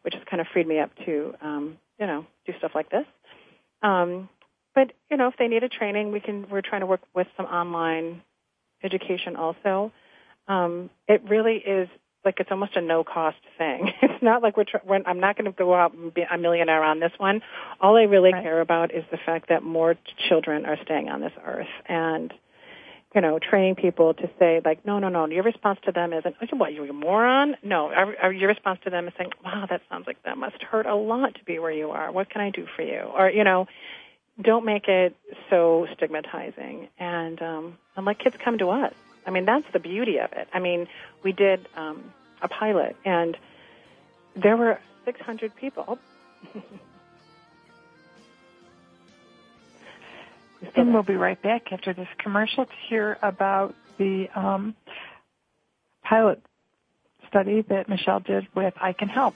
[0.01, 3.05] which has kind of freed me up to um, you know do stuff like this.
[3.83, 4.29] Um,
[4.73, 6.47] but you know, if they need a training, we can.
[6.49, 8.23] We're trying to work with some online
[8.83, 9.91] education also.
[10.47, 11.87] Um, it really is
[12.25, 13.91] like it's almost a no cost thing.
[14.01, 16.83] It's not like we're, we're I'm not going to go out and be a millionaire
[16.83, 17.41] on this one.
[17.81, 18.43] All I really right.
[18.43, 19.95] care about is the fact that more
[20.29, 22.33] children are staying on this earth and
[23.13, 25.27] you know, training people to say like, no, no, no.
[25.27, 27.55] Your response to them isn't, oh, what, you're a moron?
[27.61, 30.61] No, our, our, your response to them is saying, wow, that sounds like that must
[30.63, 32.11] hurt a lot to be where you are.
[32.11, 32.99] What can I do for you?
[32.99, 33.67] Or you know,
[34.41, 35.15] don't make it
[35.49, 38.93] so stigmatizing and um and let kids come to us.
[39.25, 40.47] I mean, that's the beauty of it.
[40.53, 40.87] I mean,
[41.23, 43.37] we did um a pilot and
[44.35, 45.97] there were 600 people.
[50.75, 54.75] and we'll be right back after this commercial to hear about the um,
[56.03, 56.41] pilot
[57.27, 59.35] study that Michelle did with I Can Help.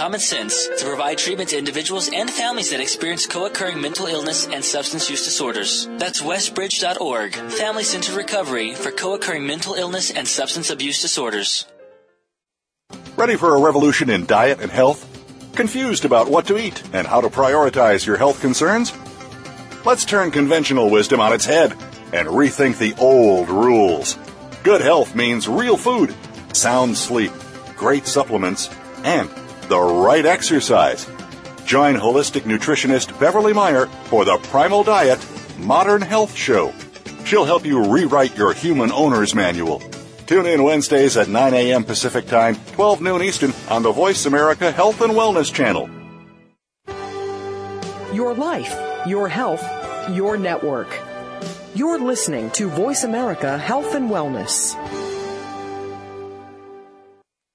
[0.01, 4.65] common sense to provide treatment to individuals and families that experience co-occurring mental illness and
[4.65, 5.87] substance use disorders.
[5.99, 11.67] That's westbridge.org, Family Centered Recovery for co-occurring mental illness and substance abuse disorders.
[13.15, 15.05] Ready for a revolution in diet and health?
[15.53, 18.91] Confused about what to eat and how to prioritize your health concerns?
[19.85, 21.73] Let's turn conventional wisdom on its head
[22.11, 24.17] and rethink the old rules.
[24.63, 26.15] Good health means real food,
[26.53, 27.33] sound sleep,
[27.77, 28.67] great supplements,
[29.03, 29.29] and
[29.69, 31.05] the right exercise.
[31.65, 35.25] Join holistic nutritionist Beverly Meyer for the Primal Diet
[35.59, 36.73] Modern Health Show.
[37.25, 39.81] She'll help you rewrite your human owner's manual
[40.31, 41.83] Tune in Wednesdays at 9 a.m.
[41.83, 45.89] Pacific Time, 12 noon Eastern on the Voice America Health and Wellness Channel.
[48.15, 48.73] Your life,
[49.05, 49.61] your health,
[50.09, 50.87] your network.
[51.75, 54.73] You're listening to Voice America Health and Wellness.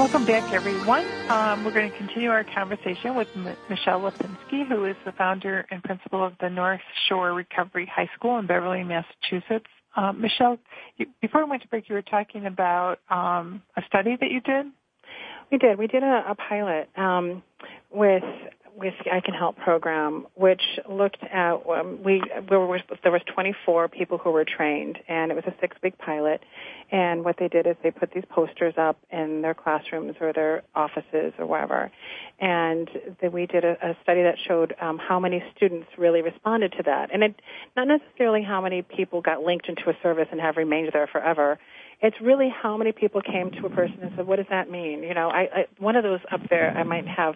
[0.00, 1.04] Welcome back, everyone.
[1.28, 5.66] Um, we're going to continue our conversation with M- Michelle Lipinski, who is the founder
[5.70, 9.66] and principal of the North Shore Recovery High School in Beverly, Massachusetts.
[9.94, 10.58] Um, Michelle,
[10.96, 14.40] you, before we went to break, you were talking about um, a study that you
[14.40, 14.72] did.
[15.52, 15.78] We did.
[15.78, 17.42] We did a, a pilot um,
[17.92, 18.24] with
[19.10, 24.18] I Can Help program, which looked at um, we, we were, there was 24 people
[24.18, 26.42] who were trained, and it was a six-week pilot.
[26.90, 30.62] And what they did is they put these posters up in their classrooms or their
[30.74, 31.90] offices or wherever,
[32.40, 32.88] and
[33.20, 36.82] then we did a, a study that showed um, how many students really responded to
[36.84, 37.34] that, and it
[37.76, 41.58] not necessarily how many people got linked into a service and have remained there forever.
[42.02, 45.02] It's really how many people came to a person and said, "What does that mean?"
[45.02, 47.34] You know, I, I one of those up there, I might have,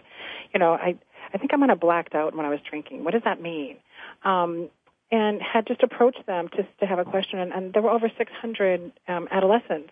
[0.53, 0.95] you know, I
[1.33, 3.03] I think I might have blacked out when I was drinking.
[3.03, 3.77] What does that mean?
[4.23, 4.69] Um,
[5.11, 8.11] and had just approached them just to have a question, and, and there were over
[8.17, 9.91] 600 um, adolescents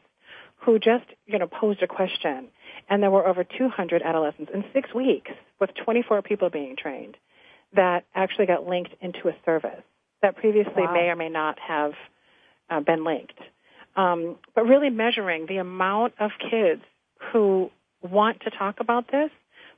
[0.57, 2.47] who just, you know, posed a question,
[2.89, 7.15] and there were over 200 adolescents in six weeks, with 24 people being trained,
[7.75, 9.83] that actually got linked into a service
[10.21, 10.93] that previously wow.
[10.93, 11.93] may or may not have
[12.69, 13.39] uh, been linked.
[13.95, 16.81] Um, but really measuring the amount of kids
[17.31, 17.69] who
[18.01, 19.29] want to talk about this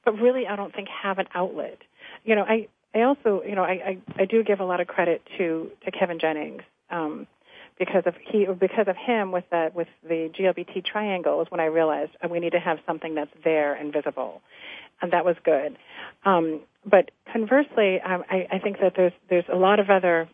[0.06, 1.80] but really I don't think have an outlet.
[2.24, 4.88] You know, I I also you know I I, I do give a lot of
[4.88, 6.62] credit to to Kevin Jennings.
[6.90, 7.28] Um,
[7.78, 11.66] because of he because of him with that with the GLBT triangle is when I
[11.66, 14.42] realized we need to have something that's there and visible,
[15.02, 15.78] and that was good.
[16.24, 20.30] Um, but conversely, um, I, I think that there's there's a lot of other.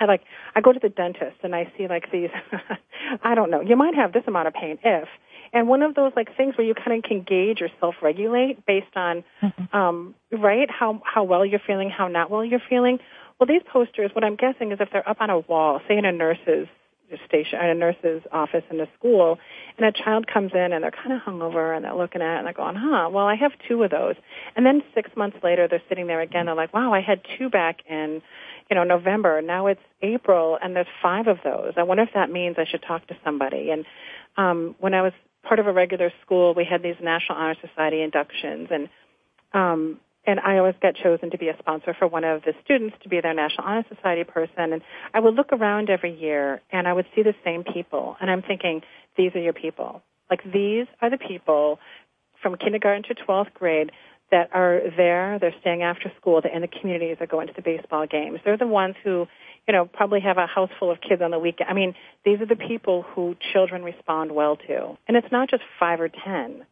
[0.00, 0.22] I like
[0.54, 2.30] I go to the dentist and I see like these.
[3.22, 3.60] I don't know.
[3.60, 5.08] You might have this amount of pain if,
[5.52, 8.96] and one of those like things where you kind of can gauge or self-regulate based
[8.96, 9.76] on mm-hmm.
[9.76, 12.98] um, right how how well you're feeling, how not well you're feeling.
[13.38, 16.04] Well, these posters, what I'm guessing is if they're up on a wall, say in
[16.04, 16.68] a nurse's
[17.26, 19.38] station, in a nurse's office in a school,
[19.76, 22.38] and a child comes in and they're kind of hungover and they're looking at it
[22.38, 24.14] and they're going, huh, well, I have two of those.
[24.56, 26.46] And then six months later, they're sitting there again.
[26.46, 28.22] They're like, wow, I had two back in,
[28.70, 29.42] you know, November.
[29.42, 31.74] Now it's April and there's five of those.
[31.76, 33.70] I wonder if that means I should talk to somebody.
[33.70, 33.84] And
[34.36, 35.12] um, when I was
[35.42, 38.88] part of a regular school, we had these National Honor Society inductions, and
[39.52, 42.96] um, and I always got chosen to be a sponsor for one of the students
[43.02, 44.72] to be their National Honor Society person.
[44.72, 44.82] And
[45.12, 48.42] I would look around every year, and I would see the same people, and I'm
[48.42, 48.82] thinking,
[49.16, 50.02] these are your people.
[50.30, 51.80] Like these are the people
[52.40, 53.90] from kindergarten to 12th grade
[54.30, 55.38] that are there.
[55.38, 56.40] They're staying after school.
[56.40, 57.16] They're in the communities.
[57.18, 58.40] They're going to the baseball games.
[58.44, 59.26] They're the ones who
[59.66, 61.70] you know, probably have a house full of kids on the weekend.
[61.70, 61.94] I mean,
[62.24, 64.96] these are the people who children respond well to.
[65.06, 66.64] And it's not just five or ten.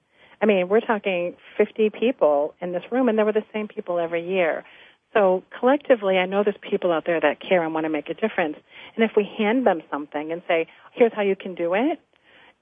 [0.43, 3.99] I mean, we're talking 50 people in this room, and they were the same people
[3.99, 4.65] every year.
[5.13, 8.15] So collectively, I know there's people out there that care and want to make a
[8.15, 8.57] difference.
[8.97, 12.01] And if we hand them something and say, here's how you can do it,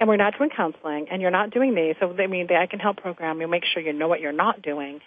[0.01, 2.66] and we're not doing counseling, and you're not doing these, so I mean, the I
[2.66, 5.01] Can Help program, you make sure you know what you're not doing.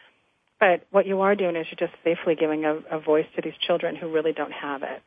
[0.59, 3.57] But what you are doing is you're just safely giving a, a voice to these
[3.65, 5.01] children who really don't have it.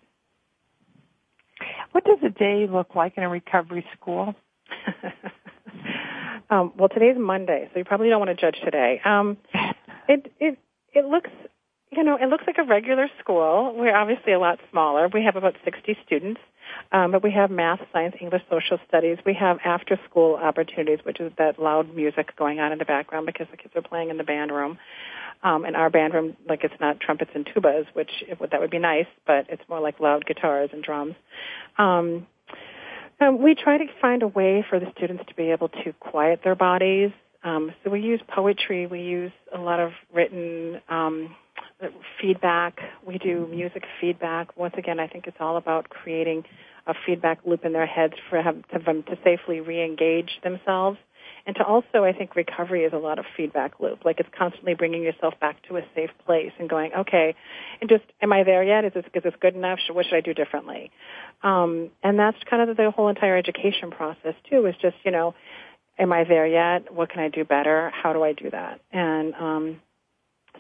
[1.94, 4.34] What does a day look like in a recovery school?
[6.50, 9.00] um, well, today's Monday, so you probably don't want to judge today.
[9.04, 9.36] Um,
[10.08, 10.58] it it
[10.92, 11.30] it looks
[11.96, 13.74] you know it looks like a regular school.
[13.76, 15.08] We're obviously a lot smaller.
[15.12, 16.40] We have about 60 students,
[16.92, 19.18] um, but we have math, science, English, social studies.
[19.24, 23.26] We have after school opportunities, which is that loud music going on in the background
[23.26, 24.78] because the kids are playing in the band room.
[25.42, 28.70] Um, in our band room, like it's not trumpets and tubas, which it, that would
[28.70, 31.14] be nice, but it's more like loud guitars and drums.
[31.76, 32.26] Um,
[33.20, 36.40] and we try to find a way for the students to be able to quiet
[36.42, 37.10] their bodies.
[37.42, 38.86] Um, so we use poetry.
[38.86, 41.36] We use a lot of written um,
[42.20, 42.78] feedback.
[43.06, 44.56] We do music feedback.
[44.56, 46.44] Once again, I think it's all about creating
[46.86, 50.98] a feedback loop in their heads for them to safely re-engage themselves
[51.46, 54.04] and to also, I think recovery is a lot of feedback loop.
[54.04, 57.34] Like it's constantly bringing yourself back to a safe place and going, okay,
[57.80, 58.84] and just, am I there yet?
[58.84, 59.78] Is this, is this good enough?
[59.90, 60.90] What should I do differently?
[61.42, 65.34] Um, and that's kind of the whole entire education process too, is just, you know,
[65.98, 66.92] am I there yet?
[66.92, 67.90] What can I do better?
[67.90, 68.80] How do I do that?
[68.90, 69.80] And um,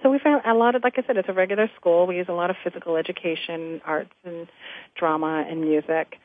[0.04, 2.06] so we found a lot of, like I said, it's a regular school.
[2.06, 4.46] We use a lot of physical education, arts and
[4.98, 6.16] drama and music.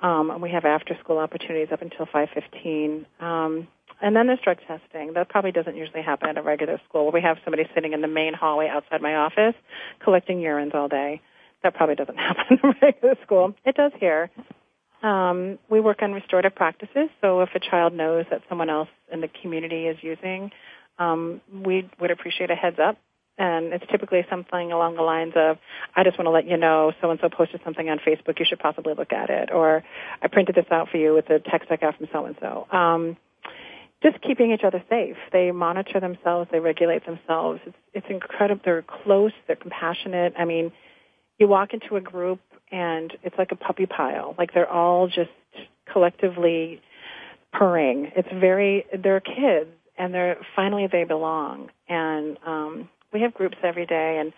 [0.00, 3.04] Um, and we have after-school opportunities up until 5:15.
[3.20, 3.68] Um,
[4.00, 5.12] and then there's drug testing.
[5.12, 8.08] That probably doesn't usually happen at a regular school we have somebody sitting in the
[8.08, 9.54] main hallway outside my office
[10.02, 11.20] collecting urines all day.
[11.62, 13.54] That probably doesn't happen in a regular school.
[13.66, 14.30] It does here.
[15.02, 17.10] Um, we work on restorative practices.
[17.20, 20.50] So if a child knows that someone else in the community is using,
[20.98, 22.96] um, we would appreciate a heads up
[23.38, 25.58] and it's typically something along the lines of,
[25.94, 28.46] I just want to let you know so and so posted something on Facebook, you
[28.48, 29.82] should possibly look at it, or
[30.22, 33.16] I printed this out for you with a text I got from so and so.
[34.02, 35.16] Just keeping each other safe.
[35.32, 37.60] They monitor themselves, they regulate themselves.
[37.66, 38.60] It's, it's incredible.
[38.64, 40.34] They're close, they're compassionate.
[40.38, 40.70] I mean,
[41.38, 44.34] you walk into a group and it's like a puppy pile.
[44.36, 45.30] Like they're all just
[45.90, 46.82] collectively
[47.52, 48.12] purring.
[48.14, 51.70] It's very, they're kids and they're finally they belong.
[51.88, 54.32] And um, we have groups every day, and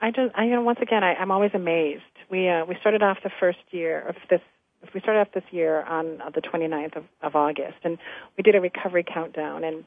[0.00, 2.02] I just, I, you know, once again, I, I'm always amazed.
[2.30, 4.40] We uh, we started off the first year of this.
[4.82, 7.98] If We started off this year on uh, the 29th of, of August, and
[8.36, 9.84] we did a recovery countdown, and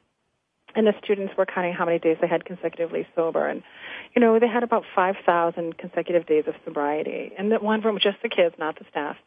[0.74, 3.64] and the students were counting how many days they had consecutively sober, and
[4.16, 8.18] you know, they had about 5,000 consecutive days of sobriety, and that one room, just
[8.24, 9.18] the kids, not the staff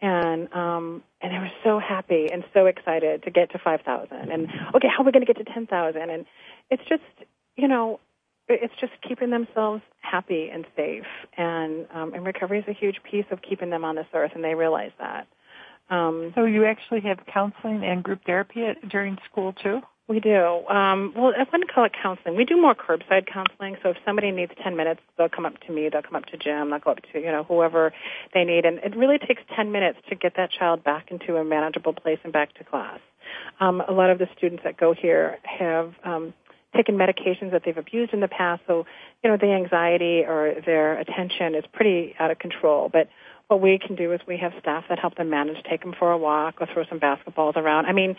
[0.00, 4.48] and um and they were so happy and so excited to get to 5000 and
[4.74, 6.26] okay how are we going to get to 10000 and
[6.70, 7.02] it's just
[7.56, 8.00] you know
[8.48, 11.04] it's just keeping themselves happy and safe.
[11.36, 14.44] And um, and recovery is a huge piece of keeping them on this earth, and
[14.44, 15.26] they realize that.
[15.90, 19.80] Um, so you actually have counseling and group therapy at, during school too.
[20.06, 20.66] We do.
[20.68, 22.36] Um, well, I wouldn't call it counseling.
[22.36, 23.76] We do more curbside counseling.
[23.82, 25.88] So if somebody needs 10 minutes, they'll come up to me.
[25.88, 26.68] They'll come up to Jim.
[26.68, 27.94] They'll go up to, you know, whoever
[28.34, 28.66] they need.
[28.66, 32.18] And it really takes 10 minutes to get that child back into a manageable place
[32.22, 33.00] and back to class.
[33.60, 36.34] Um, a lot of the students that go here have um,
[36.74, 38.86] taken medications that they've abused in the past, so
[39.22, 42.88] you know the anxiety or their attention is pretty out of control.
[42.92, 43.08] But
[43.48, 46.10] what we can do is we have staff that help them manage, take them for
[46.12, 47.86] a walk, or throw some basketballs around.
[47.86, 48.16] I mean,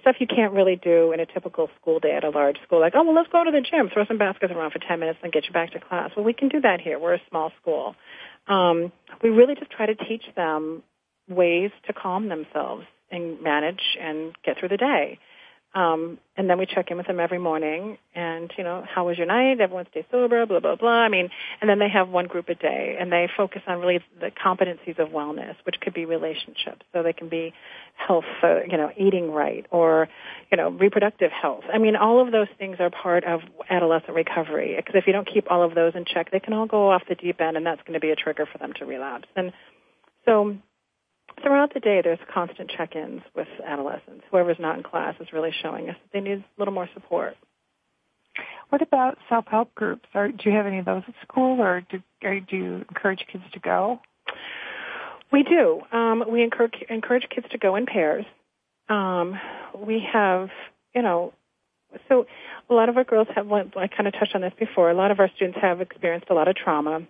[0.00, 2.80] stuff you can't really do in a typical school day at a large school.
[2.80, 5.18] Like, oh well, let's go to the gym, throw some baskets around for ten minutes,
[5.22, 6.10] and get you back to class.
[6.16, 6.98] Well, we can do that here.
[6.98, 7.94] We're a small school.
[8.48, 8.92] Um,
[9.22, 10.82] we really just try to teach them
[11.28, 15.18] ways to calm themselves and manage and get through the day.
[15.72, 19.16] Um, and then we check in with them every morning and, you know, how was
[19.16, 19.60] your night?
[19.60, 20.88] Everyone stay sober, blah, blah, blah.
[20.88, 21.28] I mean,
[21.60, 24.98] and then they have one group a day and they focus on really the competencies
[24.98, 26.84] of wellness, which could be relationships.
[26.92, 27.54] So they can be
[27.94, 30.08] health, uh, you know, eating right or,
[30.50, 31.64] you know, reproductive health.
[31.72, 35.28] I mean, all of those things are part of adolescent recovery because if you don't
[35.32, 37.64] keep all of those in check, they can all go off the deep end and
[37.64, 39.28] that's going to be a trigger for them to relapse.
[39.36, 39.52] And
[40.24, 40.56] so
[41.42, 44.24] throughout the day, there's constant check-ins with adolescents.
[44.30, 47.36] Whoever's not in class is really showing us that they need a little more support.
[48.68, 50.08] What about self-help groups?
[50.14, 53.24] Or do you have any of those at school, or do, or do you encourage
[53.30, 54.00] kids to go?
[55.32, 55.80] We do.
[55.92, 58.24] Um, we encourage, encourage kids to go in pairs.
[58.88, 59.38] Um,
[59.76, 60.50] we have,
[60.94, 61.32] you know,
[62.08, 62.26] so
[62.68, 63.50] a lot of our girls have.
[63.50, 64.90] I kind of touched on this before.
[64.90, 67.02] A lot of our students have experienced a lot of trauma,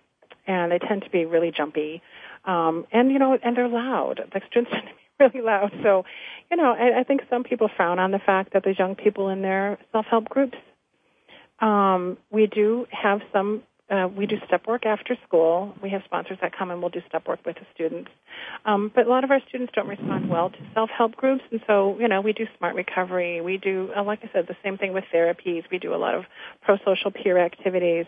[0.47, 2.01] and they tend to be really jumpy
[2.45, 4.21] um, and you know, and they're loud.
[4.33, 5.71] The students tend to be really loud.
[5.83, 6.05] So,
[6.49, 9.29] you know, I, I think some people frown on the fact that there's young people
[9.29, 10.57] in their self-help groups.
[11.59, 13.63] Um, we do have some.
[13.89, 15.75] Uh, we do step work after school.
[15.83, 18.09] We have sponsors that come and we'll do step work with the students.
[18.63, 21.97] Um, but a lot of our students don't respond well to self-help groups, and so
[21.99, 23.41] you know we do smart recovery.
[23.41, 25.63] We do, uh, like I said, the same thing with therapies.
[25.69, 26.23] We do a lot of
[26.61, 28.05] pro-social peer activities.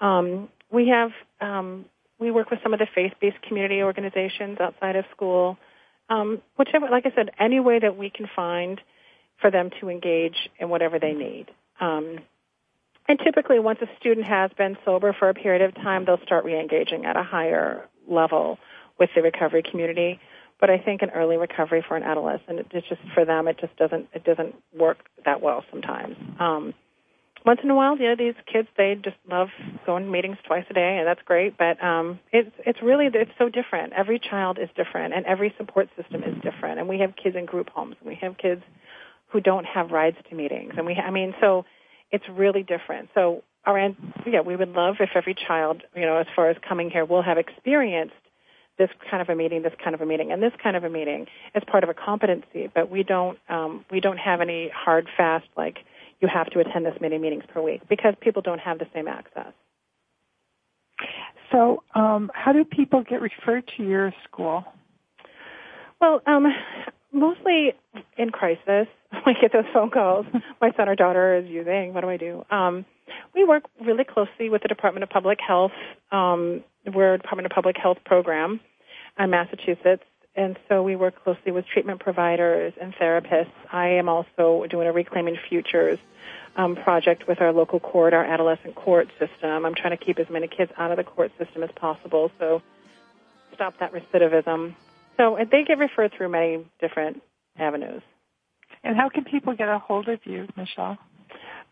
[0.00, 1.10] Um, we have
[1.40, 1.86] um,
[2.22, 5.58] we work with some of the faith-based community organizations outside of school.
[6.08, 8.80] Um, whichever, like I said, any way that we can find
[9.40, 11.46] for them to engage in whatever they need.
[11.80, 12.20] Um,
[13.08, 16.44] and typically, once a student has been sober for a period of time, they'll start
[16.44, 18.58] re-engaging at a higher level
[18.98, 20.20] with the recovery community.
[20.60, 23.76] But I think an early recovery for an adolescent, it's just for them, it just
[23.76, 26.16] doesn't it doesn't work that well sometimes.
[26.38, 26.72] Um,
[27.44, 29.48] once in a while, you know, these kids they just love
[29.86, 31.56] going to meetings twice a day, and that's great.
[31.58, 33.92] But um, it's it's really it's so different.
[33.92, 36.78] Every child is different, and every support system is different.
[36.78, 38.62] And we have kids in group homes, and we have kids
[39.28, 41.64] who don't have rides to meetings, and we I mean, so
[42.10, 43.08] it's really different.
[43.14, 43.78] So our
[44.26, 47.22] yeah, we would love if every child, you know, as far as coming here, will
[47.22, 48.14] have experienced
[48.78, 50.88] this kind of a meeting, this kind of a meeting, and this kind of a
[50.88, 52.70] meeting as part of a competency.
[52.74, 55.78] But we don't um, we don't have any hard fast like
[56.22, 59.08] you have to attend this many meetings per week because people don't have the same
[59.08, 59.52] access.
[61.50, 64.64] So, um, how do people get referred to your school?
[66.00, 66.46] Well, um,
[67.12, 67.72] mostly
[68.16, 68.86] in crisis,
[69.26, 70.24] we get those phone calls.
[70.60, 71.92] My son or daughter is using.
[71.92, 72.44] What do I do?
[72.50, 72.86] Um,
[73.34, 75.72] we work really closely with the Department of Public Health.
[76.10, 78.60] Um, we're a Department of Public Health program
[79.18, 80.04] in Massachusetts,
[80.34, 83.52] and so we work closely with treatment providers and therapists.
[83.70, 85.98] I am also doing a Reclaiming Futures
[86.56, 89.64] um, project with our local court, our adolescent court system.
[89.66, 92.62] I'm trying to keep as many kids out of the court system as possible, so
[93.54, 94.74] stop that recidivism.
[95.16, 97.22] So they get referred through many different
[97.58, 98.02] avenues.
[98.82, 100.98] And how can people get a hold of you, Michelle?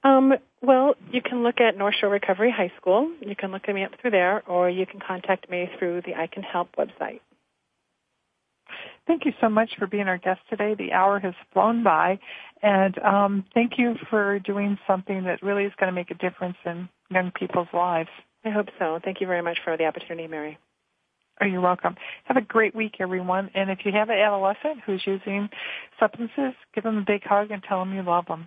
[0.02, 3.10] Um, well, you can look at North Shore Recovery High School.
[3.20, 6.14] You can look at me up through there, or you can contact me through the
[6.14, 7.20] I Can Help website.
[9.06, 10.74] Thank you so much for being our guest today.
[10.74, 12.18] The hour has flown by,
[12.62, 16.56] and um, thank you for doing something that really is going to make a difference
[16.64, 18.10] in young people's lives.
[18.44, 18.98] I hope so.
[19.04, 20.58] Thank you very much for the opportunity, Mary.
[21.42, 21.96] Oh, you're welcome.
[22.24, 23.50] Have a great week, everyone.
[23.54, 25.48] And if you have an adolescent who's using
[25.98, 28.46] substances, give them a big hug and tell them you love them.